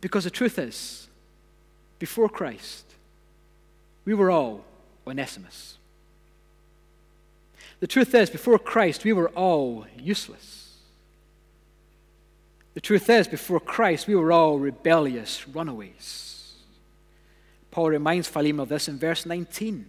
Because 0.00 0.24
the 0.24 0.30
truth 0.30 0.58
is, 0.58 1.08
before 1.98 2.28
Christ, 2.28 2.84
we 4.04 4.14
were 4.14 4.30
all 4.30 4.64
Onesimus. 5.06 5.78
The 7.80 7.86
truth 7.86 8.14
is, 8.14 8.28
before 8.28 8.58
Christ, 8.58 9.04
we 9.04 9.12
were 9.14 9.30
all 9.30 9.86
useless. 9.98 10.76
The 12.74 12.80
truth 12.80 13.08
is, 13.10 13.26
before 13.26 13.58
Christ, 13.58 14.06
we 14.06 14.14
were 14.14 14.30
all 14.30 14.58
rebellious 14.58 15.48
runaways. 15.48 16.54
Paul 17.70 17.90
reminds 17.90 18.28
Philemon 18.28 18.60
of 18.60 18.68
this 18.68 18.88
in 18.88 18.98
verse 18.98 19.24
19. 19.24 19.88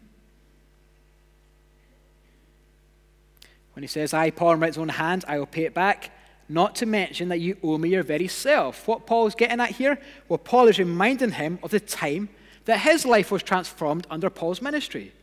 When 3.74 3.84
he 3.84 3.88
says, 3.88 4.14
I, 4.14 4.30
Paul, 4.32 4.54
in 4.54 4.60
my 4.60 4.72
own 4.78 4.90
hand, 4.90 5.26
I 5.28 5.38
will 5.40 5.46
pay 5.46 5.66
it 5.66 5.74
back, 5.74 6.12
not 6.48 6.76
to 6.76 6.86
mention 6.86 7.30
that 7.30 7.40
you 7.40 7.58
owe 7.64 7.78
me 7.78 7.90
your 7.90 8.04
very 8.04 8.28
self. 8.28 8.88
What 8.88 9.06
Paul 9.06 9.28
is 9.28 9.36
getting 9.36 9.60
at 9.60 9.72
here? 9.72 9.98
Well, 10.28 10.38
Paul 10.38 10.68
is 10.68 10.80
reminding 10.80 11.32
him 11.32 11.60
of 11.64 11.72
the 11.72 11.80
time 11.80 12.30
that 12.66 12.80
his 12.80 13.06
life 13.06 13.32
was 13.32 13.44
transformed 13.44 14.08
under 14.10 14.30
Paul's 14.30 14.62
ministry. 14.62 15.14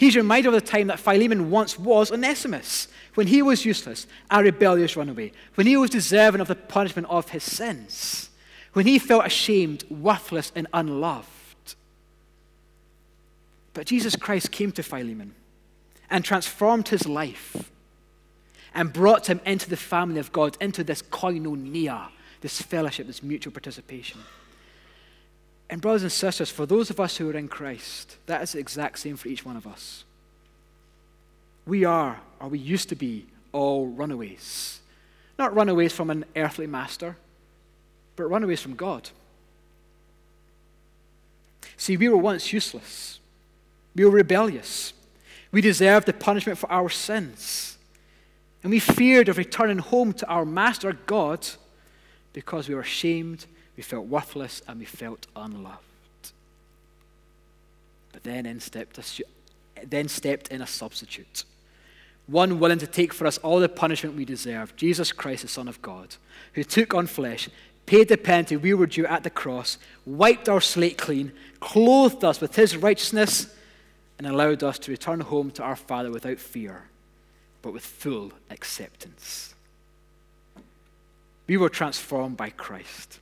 He's 0.00 0.16
reminded 0.16 0.48
of 0.48 0.54
the 0.54 0.66
time 0.66 0.86
that 0.86 0.98
Philemon 0.98 1.50
once 1.50 1.78
was 1.78 2.10
Onesimus, 2.10 2.88
when 3.16 3.26
he 3.26 3.42
was 3.42 3.66
useless, 3.66 4.06
a 4.30 4.42
rebellious 4.42 4.96
runaway, 4.96 5.30
when 5.56 5.66
he 5.66 5.76
was 5.76 5.90
deserving 5.90 6.40
of 6.40 6.48
the 6.48 6.54
punishment 6.54 7.06
of 7.10 7.28
his 7.28 7.44
sins, 7.44 8.30
when 8.72 8.86
he 8.86 8.98
felt 8.98 9.26
ashamed, 9.26 9.84
worthless, 9.90 10.52
and 10.56 10.66
unloved. 10.72 11.74
But 13.74 13.88
Jesus 13.88 14.16
Christ 14.16 14.50
came 14.50 14.72
to 14.72 14.82
Philemon 14.82 15.34
and 16.08 16.24
transformed 16.24 16.88
his 16.88 17.06
life 17.06 17.70
and 18.74 18.94
brought 18.94 19.28
him 19.28 19.42
into 19.44 19.68
the 19.68 19.76
family 19.76 20.18
of 20.18 20.32
God, 20.32 20.56
into 20.62 20.82
this 20.82 21.02
koinonia, 21.02 22.08
this 22.40 22.62
fellowship, 22.62 23.06
this 23.06 23.22
mutual 23.22 23.52
participation. 23.52 24.20
And, 25.70 25.80
brothers 25.80 26.02
and 26.02 26.10
sisters, 26.10 26.50
for 26.50 26.66
those 26.66 26.90
of 26.90 26.98
us 26.98 27.16
who 27.16 27.30
are 27.30 27.36
in 27.36 27.46
Christ, 27.46 28.16
that 28.26 28.42
is 28.42 28.52
the 28.52 28.58
exact 28.58 28.98
same 28.98 29.16
for 29.16 29.28
each 29.28 29.46
one 29.46 29.56
of 29.56 29.68
us. 29.68 30.04
We 31.64 31.84
are, 31.84 32.20
or 32.40 32.48
we 32.48 32.58
used 32.58 32.88
to 32.88 32.96
be, 32.96 33.26
all 33.52 33.86
runaways. 33.86 34.80
Not 35.38 35.54
runaways 35.54 35.92
from 35.92 36.10
an 36.10 36.24
earthly 36.34 36.66
master, 36.66 37.16
but 38.16 38.24
runaways 38.24 38.60
from 38.60 38.74
God. 38.74 39.10
See, 41.76 41.96
we 41.96 42.08
were 42.08 42.16
once 42.16 42.52
useless, 42.52 43.20
we 43.94 44.04
were 44.04 44.10
rebellious, 44.10 44.92
we 45.52 45.60
deserved 45.60 46.06
the 46.06 46.12
punishment 46.12 46.58
for 46.58 46.70
our 46.70 46.88
sins. 46.88 47.78
And 48.62 48.70
we 48.70 48.80
feared 48.80 49.28
of 49.28 49.38
returning 49.38 49.78
home 49.78 50.12
to 50.14 50.26
our 50.26 50.44
master 50.44 50.92
God 51.06 51.46
because 52.34 52.68
we 52.68 52.74
were 52.74 52.82
ashamed 52.82 53.46
we 53.80 53.82
felt 53.82 54.08
worthless 54.08 54.60
and 54.68 54.78
we 54.78 54.84
felt 54.84 55.26
unloved. 55.34 55.80
But 58.12 58.24
then 58.24 58.44
in 58.44 58.60
stepped 58.60 58.98
a, 58.98 59.86
then 59.86 60.06
stepped 60.06 60.48
in 60.48 60.60
a 60.60 60.66
substitute, 60.66 61.44
one 62.26 62.60
willing 62.60 62.80
to 62.80 62.86
take 62.86 63.14
for 63.14 63.26
us 63.26 63.38
all 63.38 63.58
the 63.58 63.70
punishment 63.70 64.16
we 64.16 64.26
deserved, 64.26 64.76
Jesus 64.76 65.12
Christ, 65.12 65.40
the 65.44 65.48
Son 65.48 65.66
of 65.66 65.80
God, 65.80 66.16
who 66.52 66.62
took 66.62 66.92
on 66.92 67.06
flesh, 67.06 67.48
paid 67.86 68.08
the 68.08 68.18
penalty 68.18 68.58
we 68.58 68.74
were 68.74 68.86
due 68.86 69.06
at 69.06 69.24
the 69.24 69.30
cross, 69.30 69.78
wiped 70.04 70.50
our 70.50 70.60
slate 70.60 70.98
clean, 70.98 71.32
clothed 71.60 72.22
us 72.22 72.38
with 72.38 72.56
his 72.56 72.76
righteousness, 72.76 73.46
and 74.18 74.26
allowed 74.26 74.62
us 74.62 74.78
to 74.80 74.90
return 74.90 75.20
home 75.20 75.50
to 75.52 75.62
our 75.62 75.74
Father 75.74 76.10
without 76.10 76.38
fear, 76.38 76.82
but 77.62 77.72
with 77.72 77.86
full 77.86 78.30
acceptance. 78.50 79.54
We 81.46 81.56
were 81.56 81.70
transformed 81.70 82.36
by 82.36 82.50
Christ 82.50 83.19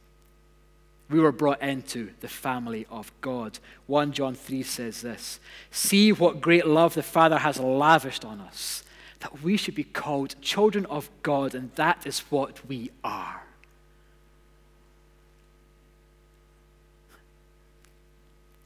we 1.11 1.21
were 1.21 1.33
brought 1.33 1.63
into 1.63 2.11
the 2.21 2.29
family 2.29 2.87
of 2.91 3.13
God. 3.21 3.59
1 3.87 4.13
John 4.13 4.35
3 4.35 4.63
says 4.63 5.03
this 5.03 5.41
See 5.71 6.13
what 6.13 6.41
great 6.41 6.67
love 6.67 6.95
the 6.95 7.03
Father 7.03 7.39
has 7.39 7.59
lavished 7.59 8.25
on 8.25 8.41
us, 8.41 8.83
that 9.21 9.43
we 9.43 9.57
should 9.57 9.75
be 9.75 9.85
called 9.85 10.35
children 10.43 10.85
of 10.87 11.09
God, 11.23 11.55
and 11.55 11.73
that 11.77 12.07
is 12.07 12.21
what 12.31 12.67
we 12.69 12.91
are. 13.03 13.43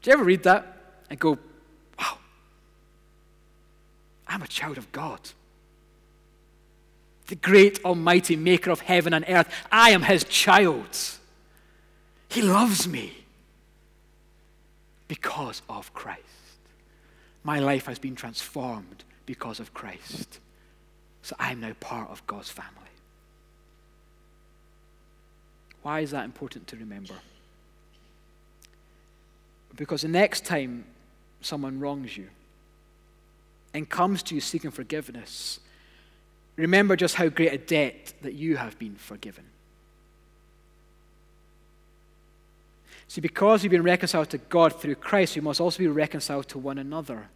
Do 0.01 0.09
you 0.09 0.15
ever 0.15 0.23
read 0.25 0.43
that 0.43 0.77
and 1.09 1.17
go, 1.17 1.39
wow, 1.97 2.17
I'm 4.27 4.41
a 4.41 4.47
child 4.47 4.77
of 4.77 4.91
God? 4.91 5.21
The 7.27 7.35
great 7.35 7.83
Almighty 7.85 8.35
Maker 8.35 8.69
of 8.69 8.81
heaven 8.81 9.13
and 9.13 9.23
earth, 9.29 9.49
I 9.71 9.91
am 9.91 10.01
His 10.01 10.25
child. 10.25 10.89
He 12.33 12.41
loves 12.41 12.87
me 12.87 13.13
because 15.07 15.61
of 15.69 15.93
Christ. 15.93 16.21
My 17.43 17.59
life 17.59 17.85
has 17.85 17.99
been 17.99 18.15
transformed 18.15 19.03
because 19.27 19.59
of 19.59 19.71
Christ. 19.75 20.39
So 21.21 21.35
I'm 21.37 21.59
now 21.59 21.73
part 21.79 22.09
of 22.09 22.25
God's 22.25 22.49
family. 22.49 22.71
Why 25.83 25.99
is 25.99 26.09
that 26.09 26.25
important 26.25 26.65
to 26.69 26.75
remember? 26.75 27.13
Because 29.75 30.01
the 30.01 30.07
next 30.07 30.43
time 30.43 30.85
someone 31.41 31.79
wrongs 31.79 32.17
you 32.17 32.29
and 33.75 33.87
comes 33.87 34.23
to 34.23 34.35
you 34.35 34.41
seeking 34.41 34.71
forgiveness, 34.71 35.59
remember 36.55 36.95
just 36.95 37.13
how 37.13 37.29
great 37.29 37.53
a 37.53 37.59
debt 37.59 38.13
that 38.23 38.33
you 38.33 38.57
have 38.57 38.79
been 38.79 38.95
forgiven. 38.95 39.43
See, 43.07 43.21
because 43.21 43.61
we've 43.61 43.71
been 43.71 43.83
reconciled 43.83 44.29
to 44.31 44.37
God 44.37 44.79
through 44.79 44.95
Christ, 44.95 45.35
we 45.35 45.41
must 45.41 45.61
also 45.61 45.79
be 45.79 45.87
reconciled 45.87 46.47
to 46.49 46.57
one 46.57 46.77
another. 46.77 47.27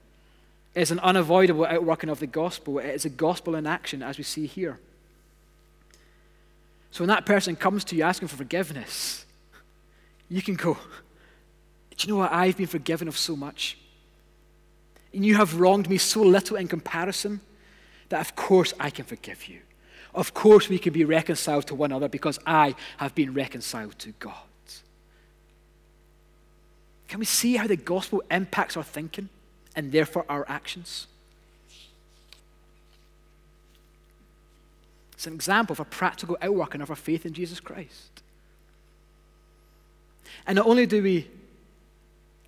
It's 0.74 0.92
an 0.92 1.00
unavoidable 1.00 1.66
outworking 1.66 2.10
of 2.10 2.20
the 2.20 2.28
gospel. 2.28 2.80
It 2.80 2.88
is 2.88 3.06
a 3.06 3.10
gospel 3.10 3.56
in 3.56 3.68
action, 3.68 4.04
as 4.04 4.18
we 4.18 4.24
see 4.24 4.46
here. 4.46 4.80
So 6.92 7.04
when 7.04 7.10
that 7.10 7.26
person 7.26 7.56
comes 7.56 7.84
to 7.86 7.96
you 7.96 8.04
asking 8.04 8.28
for 8.30 8.38
forgiveness, 8.38 9.26
you 10.30 10.42
can 10.42 10.56
go, 10.56 10.78
Do 11.96 12.08
you 12.08 12.14
know 12.14 12.20
what? 12.20 12.32
I've 12.32 12.58
been 12.58 12.68
forgiven 12.68 13.08
of 13.08 13.18
so 13.18 13.36
much. 13.36 13.78
And 15.14 15.26
you 15.26 15.36
have 15.36 15.60
wronged 15.60 15.90
me 15.90 15.98
so 15.98 16.22
little 16.22 16.58
in 16.58 16.68
comparison 16.68 17.42
that, 18.10 18.22
of 18.22 18.36
course, 18.36 18.74
I 18.80 18.90
can 18.90 19.06
forgive 19.06 19.48
you. 19.48 19.60
Of 20.14 20.34
course, 20.34 20.70
we 20.70 20.80
can 20.80 20.94
be 20.94 21.06
reconciled 21.06 21.68
to 21.68 21.76
one 21.76 21.92
another 21.92 22.10
because 22.10 22.40
I 22.46 22.76
have 22.98 23.14
been 23.14 23.34
reconciled 23.34 23.98
to 24.00 24.14
God. 24.20 24.47
Can 27.08 27.20
we 27.20 27.26
see 27.26 27.56
how 27.56 27.68
the 27.68 27.78
gospel 27.78 28.22
impacts 28.30 28.76
our 28.76 28.84
thinking 28.84 29.30
and 29.76 29.92
therefore 29.92 30.26
our 30.28 30.46
actions? 30.50 31.08
It's 35.14 35.26
an 35.26 35.34
example 35.34 35.74
of 35.74 35.80
a 35.80 35.86
practical 35.86 36.38
outworking 36.42 36.82
of 36.82 36.90
our 36.90 36.96
faith 36.96 37.26
in 37.26 37.34
Jesus 37.34 37.60
Christ. 37.60 38.22
And 40.46 40.58
not 40.58 40.68
only 40.68 40.86
do 40.86 41.02
we, 41.02 41.28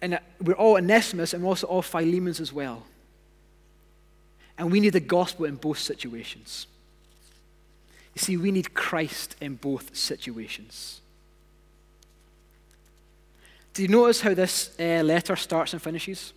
and 0.01 0.15
uh, 0.15 0.19
we're 0.41 0.53
all 0.53 0.77
Onesimus 0.77 1.33
and 1.33 1.43
we're 1.43 1.49
also 1.49 1.67
all 1.67 1.81
Philemons 1.81 2.39
as 2.39 2.53
well. 2.53 2.85
And 4.57 4.71
we 4.71 4.79
need 4.79 4.93
the 4.93 4.99
gospel 4.99 5.45
in 5.45 5.55
both 5.55 5.79
situations. 5.79 6.67
You 8.13 8.19
see, 8.19 8.37
we 8.37 8.51
need 8.51 8.73
Christ 8.73 9.35
in 9.41 9.55
both 9.55 9.95
situations. 9.95 11.01
Do 13.79 13.83
you 13.83 13.87
notice 13.87 14.19
how 14.19 14.33
this 14.33 14.71
uh, 14.77 15.03
letter 15.03 15.37
starts 15.37 15.71
and 15.71 15.81
finishes? 15.81 16.33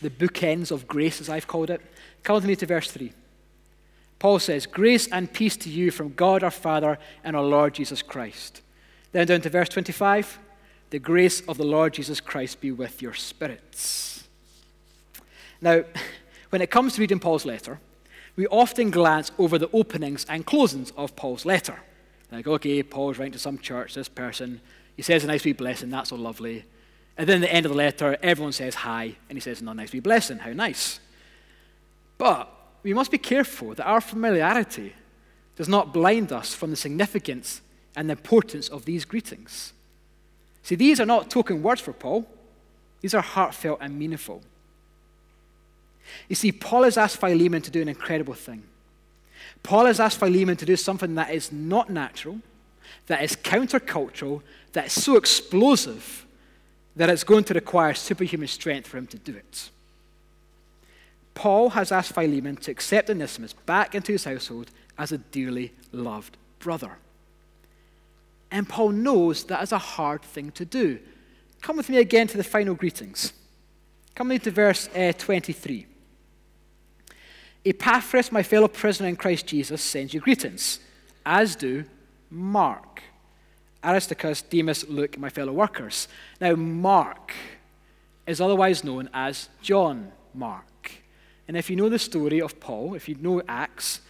The 0.00 0.10
bookends 0.10 0.70
of 0.70 0.86
grace, 0.86 1.20
as 1.20 1.28
I've 1.28 1.48
called 1.48 1.70
it. 1.70 1.80
Come 2.22 2.36
with 2.36 2.44
me 2.44 2.54
to 2.54 2.64
verse 2.64 2.88
3. 2.88 3.12
Paul 4.20 4.38
says, 4.38 4.66
Grace 4.66 5.08
and 5.08 5.32
peace 5.32 5.56
to 5.56 5.68
you 5.68 5.90
from 5.90 6.14
God 6.14 6.44
our 6.44 6.52
Father 6.52 7.00
and 7.24 7.34
our 7.34 7.42
Lord 7.42 7.74
Jesus 7.74 8.00
Christ. 8.00 8.62
Then 9.10 9.26
down 9.26 9.40
to 9.40 9.50
verse 9.50 9.70
25. 9.70 10.38
The 10.90 11.00
grace 11.00 11.40
of 11.48 11.56
the 11.58 11.64
Lord 11.64 11.94
Jesus 11.94 12.20
Christ 12.20 12.60
be 12.60 12.70
with 12.70 13.02
your 13.02 13.14
spirits. 13.14 14.28
Now, 15.60 15.82
when 16.50 16.62
it 16.62 16.70
comes 16.70 16.94
to 16.94 17.00
reading 17.00 17.18
Paul's 17.18 17.44
letter, 17.44 17.80
we 18.36 18.46
often 18.46 18.92
glance 18.92 19.32
over 19.36 19.58
the 19.58 19.70
openings 19.72 20.24
and 20.28 20.46
closings 20.46 20.92
of 20.96 21.16
Paul's 21.16 21.44
letter. 21.44 21.80
Like, 22.34 22.46
okay, 22.46 22.82
Paul's 22.82 23.18
writing 23.18 23.32
to 23.32 23.38
some 23.38 23.58
church, 23.58 23.94
this 23.94 24.08
person, 24.08 24.60
he 24.96 25.02
says 25.02 25.24
a 25.24 25.26
nice 25.26 25.44
wee 25.44 25.52
blessing, 25.52 25.90
that's 25.90 26.10
so 26.10 26.16
lovely. 26.16 26.64
And 27.16 27.28
then 27.28 27.42
at 27.42 27.48
the 27.48 27.54
end 27.54 27.66
of 27.66 27.70
the 27.70 27.78
letter, 27.78 28.16
everyone 28.22 28.52
says 28.52 28.74
hi, 28.74 29.16
and 29.28 29.36
he 29.36 29.40
says, 29.40 29.62
no, 29.62 29.72
nice 29.72 29.92
wee 29.92 30.00
blessing, 30.00 30.38
how 30.38 30.52
nice. 30.52 31.00
But 32.18 32.50
we 32.82 32.92
must 32.92 33.10
be 33.10 33.18
careful 33.18 33.74
that 33.74 33.86
our 33.86 34.00
familiarity 34.00 34.94
does 35.56 35.68
not 35.68 35.92
blind 35.92 36.32
us 36.32 36.54
from 36.54 36.70
the 36.70 36.76
significance 36.76 37.60
and 37.96 38.08
the 38.08 38.12
importance 38.12 38.68
of 38.68 38.84
these 38.84 39.04
greetings. 39.04 39.72
See, 40.62 40.74
these 40.74 40.98
are 40.98 41.06
not 41.06 41.30
token 41.30 41.62
words 41.62 41.80
for 41.80 41.92
Paul, 41.92 42.26
these 43.00 43.14
are 43.14 43.22
heartfelt 43.22 43.78
and 43.80 43.98
meaningful. 43.98 44.42
You 46.28 46.36
see, 46.36 46.52
Paul 46.52 46.84
has 46.84 46.96
asked 46.96 47.18
Philemon 47.18 47.62
to 47.62 47.70
do 47.70 47.80
an 47.82 47.88
incredible 47.88 48.34
thing. 48.34 48.64
Paul 49.64 49.86
has 49.86 49.98
asked 49.98 50.18
Philemon 50.18 50.56
to 50.58 50.66
do 50.66 50.76
something 50.76 51.14
that 51.16 51.30
is 51.30 51.50
not 51.50 51.90
natural, 51.90 52.38
that 53.06 53.24
is 53.24 53.34
countercultural, 53.34 54.42
that 54.74 54.86
is 54.86 54.92
so 54.92 55.16
explosive 55.16 56.26
that 56.94 57.08
it's 57.08 57.24
going 57.24 57.44
to 57.44 57.54
require 57.54 57.94
superhuman 57.94 58.46
strength 58.46 58.86
for 58.86 58.98
him 58.98 59.06
to 59.08 59.18
do 59.18 59.34
it. 59.34 59.70
Paul 61.32 61.70
has 61.70 61.90
asked 61.90 62.14
Philemon 62.14 62.56
to 62.56 62.70
accept 62.70 63.10
Onesimus 63.10 63.54
back 63.54 63.94
into 63.94 64.12
his 64.12 64.24
household 64.24 64.70
as 64.98 65.10
a 65.10 65.18
dearly 65.18 65.72
loved 65.92 66.36
brother. 66.58 66.98
And 68.50 68.68
Paul 68.68 68.90
knows 68.90 69.44
that 69.44 69.62
is 69.62 69.72
a 69.72 69.78
hard 69.78 70.22
thing 70.22 70.52
to 70.52 70.64
do. 70.64 71.00
Come 71.62 71.78
with 71.78 71.88
me 71.88 71.96
again 71.96 72.28
to 72.28 72.36
the 72.36 72.44
final 72.44 72.74
greetings. 72.74 73.32
Come 74.14 74.28
with 74.28 74.42
me 74.42 74.44
to 74.44 74.50
verse 74.50 74.88
uh, 74.94 75.12
23. 75.16 75.86
Epaphras, 77.64 78.30
my 78.30 78.42
fellow 78.42 78.68
prisoner 78.68 79.08
in 79.08 79.16
Christ 79.16 79.46
Jesus, 79.46 79.82
sends 79.82 80.12
you 80.12 80.20
greetings, 80.20 80.80
as 81.24 81.56
do 81.56 81.84
Mark. 82.30 83.02
Aristarchus, 83.82 84.42
Demas, 84.42 84.88
Luke, 84.88 85.18
my 85.18 85.28
fellow 85.28 85.52
workers. 85.52 86.08
Now, 86.40 86.54
Mark 86.54 87.32
is 88.26 88.40
otherwise 88.40 88.82
known 88.82 89.10
as 89.12 89.48
John 89.60 90.12
Mark. 90.32 90.92
And 91.46 91.56
if 91.56 91.68
you 91.68 91.76
know 91.76 91.90
the 91.90 91.98
story 91.98 92.40
of 92.40 92.58
Paul, 92.60 92.94
if 92.94 93.08
you 93.08 93.16
know 93.16 93.42
Acts, 93.46 94.00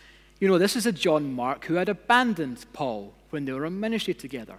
you 0.40 0.48
know 0.48 0.58
this 0.58 0.76
is 0.76 0.86
a 0.86 0.92
John 0.92 1.32
Mark 1.32 1.64
who 1.64 1.74
had 1.74 1.88
abandoned 1.88 2.64
Paul 2.72 3.12
when 3.30 3.44
they 3.44 3.52
were 3.52 3.66
in 3.66 3.80
ministry 3.80 4.14
together. 4.14 4.58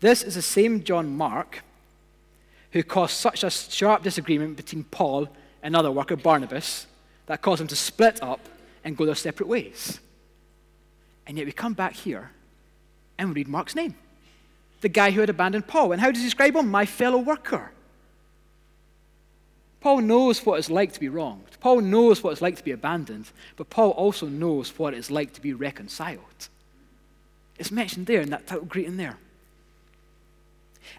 This 0.00 0.22
is 0.22 0.36
the 0.36 0.42
same 0.42 0.84
John 0.84 1.16
Mark 1.16 1.64
who 2.72 2.82
caused 2.82 3.14
such 3.14 3.42
a 3.42 3.50
sharp 3.50 4.02
disagreement 4.02 4.56
between 4.56 4.84
Paul 4.84 5.28
and 5.62 5.74
another 5.74 5.90
worker, 5.90 6.16
Barnabas, 6.16 6.86
that 7.28 7.40
caused 7.40 7.60
them 7.60 7.68
to 7.68 7.76
split 7.76 8.22
up 8.22 8.40
and 8.82 8.96
go 8.96 9.06
their 9.06 9.14
separate 9.14 9.48
ways. 9.48 10.00
And 11.26 11.38
yet 11.38 11.46
we 11.46 11.52
come 11.52 11.74
back 11.74 11.94
here 11.94 12.30
and 13.16 13.34
read 13.34 13.48
Mark's 13.48 13.76
name 13.76 13.94
the 14.80 14.88
guy 14.88 15.10
who 15.10 15.20
had 15.20 15.30
abandoned 15.30 15.66
Paul. 15.66 15.92
And 15.92 16.00
how 16.00 16.10
does 16.10 16.20
he 16.20 16.26
describe 16.26 16.54
him? 16.54 16.68
My 16.68 16.86
fellow 16.86 17.18
worker. 17.18 17.72
Paul 19.80 20.00
knows 20.00 20.44
what 20.44 20.58
it's 20.58 20.70
like 20.70 20.92
to 20.92 21.00
be 21.00 21.08
wronged. 21.08 21.56
Paul 21.60 21.80
knows 21.80 22.22
what 22.22 22.32
it's 22.32 22.42
like 22.42 22.56
to 22.56 22.64
be 22.64 22.72
abandoned, 22.72 23.30
but 23.56 23.70
Paul 23.70 23.90
also 23.90 24.26
knows 24.26 24.76
what 24.78 24.94
it's 24.94 25.10
like 25.10 25.32
to 25.34 25.40
be 25.40 25.52
reconciled. 25.52 26.48
It's 27.58 27.70
mentioned 27.70 28.06
there 28.06 28.20
in 28.20 28.30
that 28.30 28.46
title 28.46 28.64
greeting 28.64 28.96
there. 28.96 29.16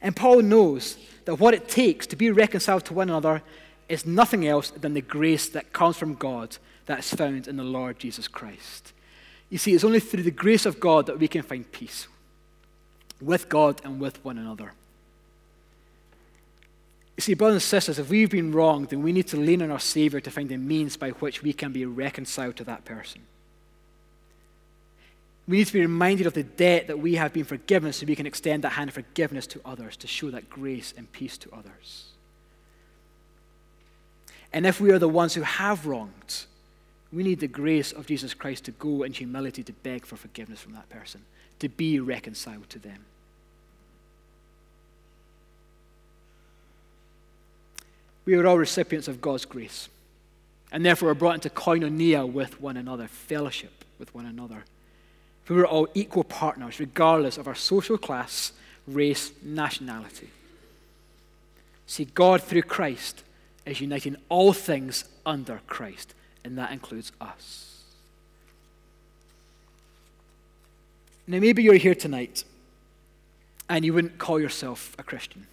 And 0.01 0.15
Paul 0.15 0.41
knows 0.41 0.97
that 1.25 1.35
what 1.35 1.53
it 1.53 1.67
takes 1.67 2.07
to 2.07 2.15
be 2.15 2.31
reconciled 2.31 2.85
to 2.85 2.93
one 2.93 3.09
another 3.09 3.41
is 3.89 4.05
nothing 4.05 4.47
else 4.47 4.69
than 4.69 4.93
the 4.93 5.01
grace 5.01 5.49
that 5.49 5.73
comes 5.73 5.97
from 5.97 6.13
God 6.13 6.57
that 6.85 6.99
is 6.99 7.13
found 7.13 7.47
in 7.47 7.57
the 7.57 7.63
Lord 7.63 7.99
Jesus 7.99 8.27
Christ. 8.27 8.93
You 9.49 9.57
see, 9.57 9.73
it's 9.73 9.83
only 9.83 9.99
through 9.99 10.23
the 10.23 10.31
grace 10.31 10.65
of 10.65 10.79
God 10.79 11.07
that 11.07 11.19
we 11.19 11.27
can 11.27 11.41
find 11.41 11.69
peace 11.71 12.07
with 13.19 13.49
God 13.49 13.81
and 13.83 13.99
with 13.99 14.23
one 14.23 14.37
another. 14.37 14.73
You 17.17 17.21
see, 17.21 17.33
brothers 17.33 17.55
and 17.55 17.61
sisters, 17.63 17.99
if 17.99 18.09
we've 18.09 18.29
been 18.29 18.53
wronged, 18.53 18.89
then 18.89 19.01
we 19.01 19.11
need 19.11 19.27
to 19.27 19.37
lean 19.37 19.61
on 19.61 19.71
our 19.71 19.79
Savior 19.79 20.21
to 20.21 20.31
find 20.31 20.47
the 20.47 20.55
means 20.55 20.95
by 20.95 21.09
which 21.09 21.43
we 21.43 21.51
can 21.51 21.73
be 21.73 21.85
reconciled 21.85 22.55
to 22.57 22.63
that 22.65 22.85
person. 22.85 23.21
We 25.47 25.57
need 25.57 25.67
to 25.67 25.73
be 25.73 25.81
reminded 25.81 26.27
of 26.27 26.33
the 26.33 26.43
debt 26.43 26.87
that 26.87 26.99
we 26.99 27.15
have 27.15 27.33
been 27.33 27.43
forgiven 27.43 27.91
so 27.91 28.05
we 28.05 28.15
can 28.15 28.27
extend 28.27 28.63
that 28.63 28.73
hand 28.73 28.89
of 28.89 28.93
forgiveness 28.93 29.47
to 29.47 29.61
others 29.65 29.97
to 29.97 30.07
show 30.07 30.29
that 30.29 30.49
grace 30.49 30.93
and 30.95 31.11
peace 31.11 31.37
to 31.39 31.51
others. 31.51 32.08
And 34.51 34.65
if 34.65 34.81
we 34.81 34.91
are 34.91 34.99
the 34.99 35.07
ones 35.07 35.35
who 35.35 35.41
have 35.41 35.85
wronged, 35.85 36.45
we 37.11 37.23
need 37.23 37.39
the 37.39 37.47
grace 37.47 37.91
of 37.91 38.07
Jesus 38.07 38.33
Christ 38.33 38.65
to 38.65 38.71
go 38.71 39.03
in 39.03 39.13
humility 39.13 39.63
to 39.63 39.73
beg 39.73 40.05
for 40.05 40.15
forgiveness 40.15 40.59
from 40.59 40.73
that 40.73 40.89
person, 40.89 41.21
to 41.59 41.69
be 41.69 41.99
reconciled 41.99 42.69
to 42.69 42.79
them. 42.79 43.05
We 48.25 48.35
are 48.35 48.45
all 48.45 48.59
recipients 48.59 49.07
of 49.07 49.21
God's 49.21 49.45
grace, 49.45 49.89
and 50.71 50.85
therefore 50.85 51.09
are 51.09 51.15
brought 51.15 51.35
into 51.35 51.49
koinonia 51.49 52.31
with 52.31 52.61
one 52.61 52.77
another, 52.77 53.07
fellowship 53.07 53.83
with 53.97 54.13
one 54.13 54.27
another. 54.27 54.65
We 55.47 55.59
are 55.59 55.65
all 55.65 55.87
equal 55.95 56.23
partners, 56.23 56.79
regardless 56.79 57.39
of 57.39 57.47
our 57.47 57.55
social 57.55 57.97
class, 57.97 58.51
race, 58.85 59.31
nationality. 59.41 60.29
See, 61.87 62.05
God 62.05 62.43
through 62.43 62.61
Christ 62.63 63.23
is 63.69 63.81
uniting 63.81 64.15
all 64.29 64.53
things 64.53 65.05
under 65.25 65.61
Christ, 65.67 66.13
and 66.43 66.57
that 66.57 66.71
includes 66.71 67.11
us. 67.19 67.69
Now, 71.27 71.39
maybe 71.39 71.61
you're 71.61 71.75
here 71.75 71.93
tonight 71.93 72.43
and 73.69 73.85
you 73.85 73.93
wouldn't 73.93 74.17
call 74.17 74.39
yourself 74.39 74.95
a 74.97 75.03
Christian. 75.03 75.45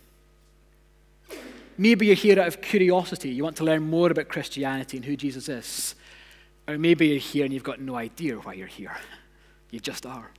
Maybe 1.77 2.07
you're 2.07 2.15
here 2.15 2.41
out 2.41 2.49
of 2.49 2.63
curiosity. 2.63 3.29
You 3.29 3.45
want 3.45 3.57
to 3.59 3.65
learn 3.65 3.83
more 3.83 4.11
about 4.11 4.29
Christianity 4.29 4.97
and 4.97 5.05
who 5.05 5.17
Jesus 5.17 5.51
is. 5.51 5.95
Or 6.67 6.79
maybe 6.79 7.09
you're 7.09 7.19
here 7.19 7.45
and 7.45 7.53
you've 7.53 7.63
got 7.63 7.79
no 7.79 7.95
idea 7.95 8.37
why 8.37 8.55
you're 8.55 8.67
here. 8.67 8.97
You 9.71 9.79
just 9.79 10.07
are. 10.07 10.31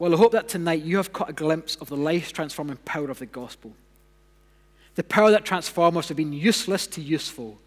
Well, 0.00 0.12
I 0.12 0.16
hope 0.16 0.32
that 0.32 0.48
tonight 0.48 0.82
you 0.82 0.96
have 0.96 1.12
caught 1.12 1.30
a 1.30 1.32
glimpse 1.32 1.76
of 1.76 1.88
the 1.88 1.96
life 1.96 2.32
transforming 2.32 2.78
power 2.78 3.08
of 3.08 3.20
the 3.20 3.26
gospel. 3.26 3.72
The 4.94 5.04
power 5.04 5.30
that 5.30 5.44
transforms 5.44 5.96
us 5.96 6.06
from 6.08 6.16
being 6.16 6.32
useless 6.32 6.86
to 6.88 7.00
useful, 7.00 7.58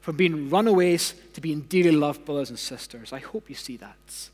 from 0.00 0.16
being 0.16 0.48
runaways 0.48 1.14
to 1.34 1.40
being 1.40 1.62
dearly 1.62 1.90
loved 1.90 2.24
brothers 2.24 2.50
and 2.50 2.58
sisters. 2.58 3.12
I 3.12 3.18
hope 3.18 3.48
you 3.48 3.54
see 3.54 3.76
that. 3.78 4.30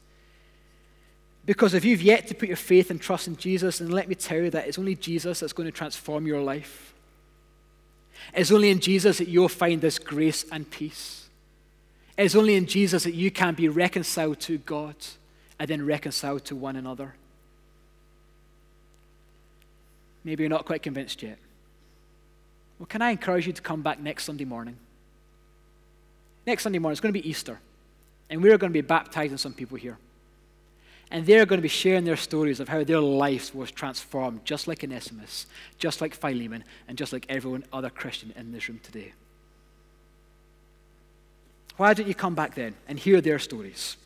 Because 1.44 1.74
if 1.74 1.84
you've 1.84 2.02
yet 2.02 2.26
to 2.28 2.34
put 2.34 2.48
your 2.48 2.56
faith 2.56 2.90
and 2.90 3.00
trust 3.00 3.28
in 3.28 3.36
Jesus, 3.36 3.78
then 3.78 3.90
let 3.90 4.08
me 4.08 4.16
tell 4.16 4.38
you 4.38 4.50
that 4.50 4.66
it's 4.66 4.78
only 4.78 4.96
Jesus 4.96 5.40
that's 5.40 5.52
going 5.52 5.66
to 5.68 5.72
transform 5.72 6.26
your 6.26 6.40
life. 6.40 6.94
It's 8.34 8.50
only 8.50 8.70
in 8.70 8.80
Jesus 8.80 9.18
that 9.18 9.28
you'll 9.28 9.48
find 9.48 9.80
this 9.80 9.98
grace 9.98 10.44
and 10.50 10.68
peace. 10.68 11.28
It's 12.18 12.34
only 12.34 12.56
in 12.56 12.66
Jesus 12.66 13.04
that 13.04 13.14
you 13.14 13.30
can 13.30 13.54
be 13.54 13.68
reconciled 13.68 14.40
to 14.40 14.58
God 14.58 14.96
and 15.58 15.68
then 15.68 15.86
reconciled 15.86 16.44
to 16.46 16.56
one 16.56 16.76
another. 16.76 17.14
Maybe 20.24 20.42
you're 20.42 20.50
not 20.50 20.64
quite 20.64 20.82
convinced 20.82 21.22
yet. 21.22 21.38
Well, 22.78 22.86
can 22.86 23.02
I 23.02 23.10
encourage 23.10 23.46
you 23.46 23.52
to 23.52 23.62
come 23.62 23.82
back 23.82 24.00
next 24.00 24.24
Sunday 24.24 24.44
morning? 24.44 24.76
Next 26.46 26.62
Sunday 26.62 26.78
morning, 26.78 26.92
it's 26.92 27.00
going 27.00 27.12
to 27.12 27.20
be 27.20 27.28
Easter, 27.28 27.58
and 28.30 28.42
we're 28.42 28.58
going 28.58 28.72
to 28.72 28.76
be 28.76 28.86
baptizing 28.86 29.38
some 29.38 29.52
people 29.52 29.76
here. 29.76 29.98
And 31.10 31.24
they're 31.24 31.46
going 31.46 31.58
to 31.58 31.62
be 31.62 31.68
sharing 31.68 32.04
their 32.04 32.16
stories 32.16 32.60
of 32.60 32.68
how 32.68 32.82
their 32.82 33.00
lives 33.00 33.54
was 33.54 33.70
transformed, 33.70 34.44
just 34.44 34.66
like 34.66 34.82
Onesimus, 34.82 35.46
just 35.78 36.00
like 36.00 36.14
Philemon, 36.14 36.64
and 36.88 36.98
just 36.98 37.12
like 37.12 37.26
everyone 37.28 37.64
other 37.72 37.90
Christian 37.90 38.32
in 38.36 38.52
this 38.52 38.68
room 38.68 38.80
today. 38.82 39.12
Why 41.76 41.94
don't 41.94 42.08
you 42.08 42.14
come 42.14 42.34
back 42.34 42.54
then 42.54 42.74
and 42.88 42.98
hear 42.98 43.20
their 43.20 43.38
stories 43.38 43.96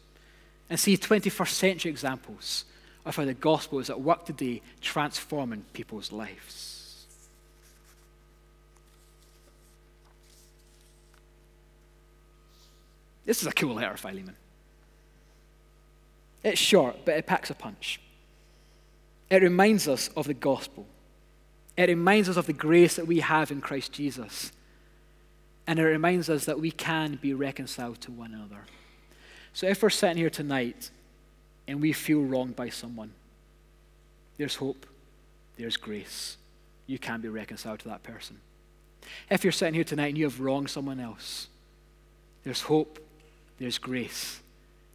and 0.68 0.78
see 0.78 0.96
21st 0.96 1.48
century 1.48 1.90
examples 1.90 2.64
of 3.04 3.16
how 3.16 3.24
the 3.24 3.35
gospel 3.35 3.78
is 3.78 3.90
at 3.90 4.00
work 4.00 4.26
today, 4.26 4.61
transforming 4.80 5.64
people's 5.72 6.12
lives? 6.12 6.79
This 13.30 13.42
is 13.42 13.46
a 13.46 13.52
cool 13.52 13.76
letter, 13.76 13.96
Philemon. 13.96 14.34
It's 16.42 16.60
short, 16.60 17.04
but 17.04 17.16
it 17.16 17.28
packs 17.28 17.48
a 17.48 17.54
punch. 17.54 18.00
It 19.30 19.40
reminds 19.40 19.86
us 19.86 20.08
of 20.16 20.26
the 20.26 20.34
gospel. 20.34 20.84
It 21.76 21.88
reminds 21.88 22.28
us 22.28 22.36
of 22.36 22.46
the 22.46 22.52
grace 22.52 22.96
that 22.96 23.06
we 23.06 23.20
have 23.20 23.52
in 23.52 23.60
Christ 23.60 23.92
Jesus. 23.92 24.50
And 25.64 25.78
it 25.78 25.84
reminds 25.84 26.28
us 26.28 26.46
that 26.46 26.58
we 26.58 26.72
can 26.72 27.20
be 27.22 27.32
reconciled 27.32 28.00
to 28.00 28.10
one 28.10 28.34
another. 28.34 28.64
So 29.52 29.68
if 29.68 29.80
we're 29.80 29.90
sitting 29.90 30.16
here 30.16 30.28
tonight 30.28 30.90
and 31.68 31.80
we 31.80 31.92
feel 31.92 32.22
wronged 32.22 32.56
by 32.56 32.68
someone, 32.68 33.12
there's 34.38 34.56
hope, 34.56 34.86
there's 35.56 35.76
grace. 35.76 36.36
You 36.88 36.98
can 36.98 37.20
be 37.20 37.28
reconciled 37.28 37.78
to 37.78 37.88
that 37.90 38.02
person. 38.02 38.40
If 39.30 39.44
you're 39.44 39.52
sitting 39.52 39.74
here 39.74 39.84
tonight 39.84 40.08
and 40.08 40.18
you 40.18 40.24
have 40.24 40.40
wronged 40.40 40.68
someone 40.68 40.98
else, 40.98 41.46
there's 42.42 42.62
hope, 42.62 42.98
there's 43.61 43.79
grace 43.79 44.40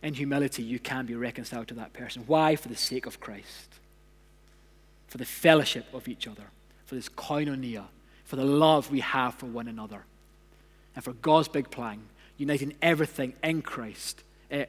in 0.01 0.13
humility, 0.13 0.61
you 0.61 0.79
can 0.79 1.05
be 1.05 1.15
reconciled 1.15 1.67
to 1.69 1.73
that 1.75 1.93
person. 1.93 2.23
Why? 2.27 2.55
For 2.55 2.67
the 2.67 2.75
sake 2.75 3.05
of 3.05 3.19
Christ, 3.19 3.69
for 5.07 5.17
the 5.17 5.25
fellowship 5.25 5.85
of 5.93 6.07
each 6.07 6.27
other, 6.27 6.43
for 6.85 6.95
this 6.95 7.09
koinonia, 7.09 7.85
for 8.23 8.35
the 8.35 8.45
love 8.45 8.91
we 8.91 8.99
have 8.99 9.35
for 9.35 9.47
one 9.47 9.67
another, 9.67 10.03
and 10.95 11.03
for 11.03 11.13
God's 11.13 11.47
big 11.47 11.71
plan, 11.71 12.03
uniting 12.37 12.73
everything 12.81 13.33
in 13.43 13.61
Christ, 13.61 14.23
uh, 14.51 14.65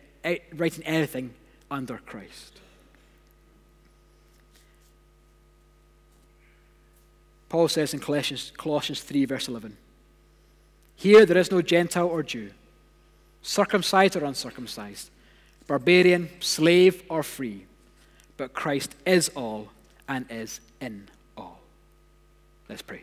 writing 0.54 0.84
everything 0.86 1.34
under 1.70 1.98
Christ. 1.98 2.60
Paul 7.48 7.68
says 7.68 7.94
in 7.94 8.00
Colossians, 8.00 8.52
Colossians 8.56 9.02
3, 9.02 9.24
verse 9.26 9.48
11 9.48 9.76
Here 10.96 11.26
there 11.26 11.38
is 11.38 11.50
no 11.50 11.62
Gentile 11.62 12.06
or 12.06 12.22
Jew, 12.22 12.52
circumcised 13.46 14.16
or 14.16 14.24
uncircumcised 14.24 15.10
barbarian, 15.66 16.28
slave, 16.40 17.02
or 17.08 17.22
free, 17.22 17.66
but 18.36 18.52
Christ 18.52 18.94
is 19.04 19.28
all 19.30 19.68
and 20.08 20.24
is 20.30 20.60
in 20.80 21.08
all. 21.36 21.58
Let's 22.68 22.82
pray. 22.82 23.02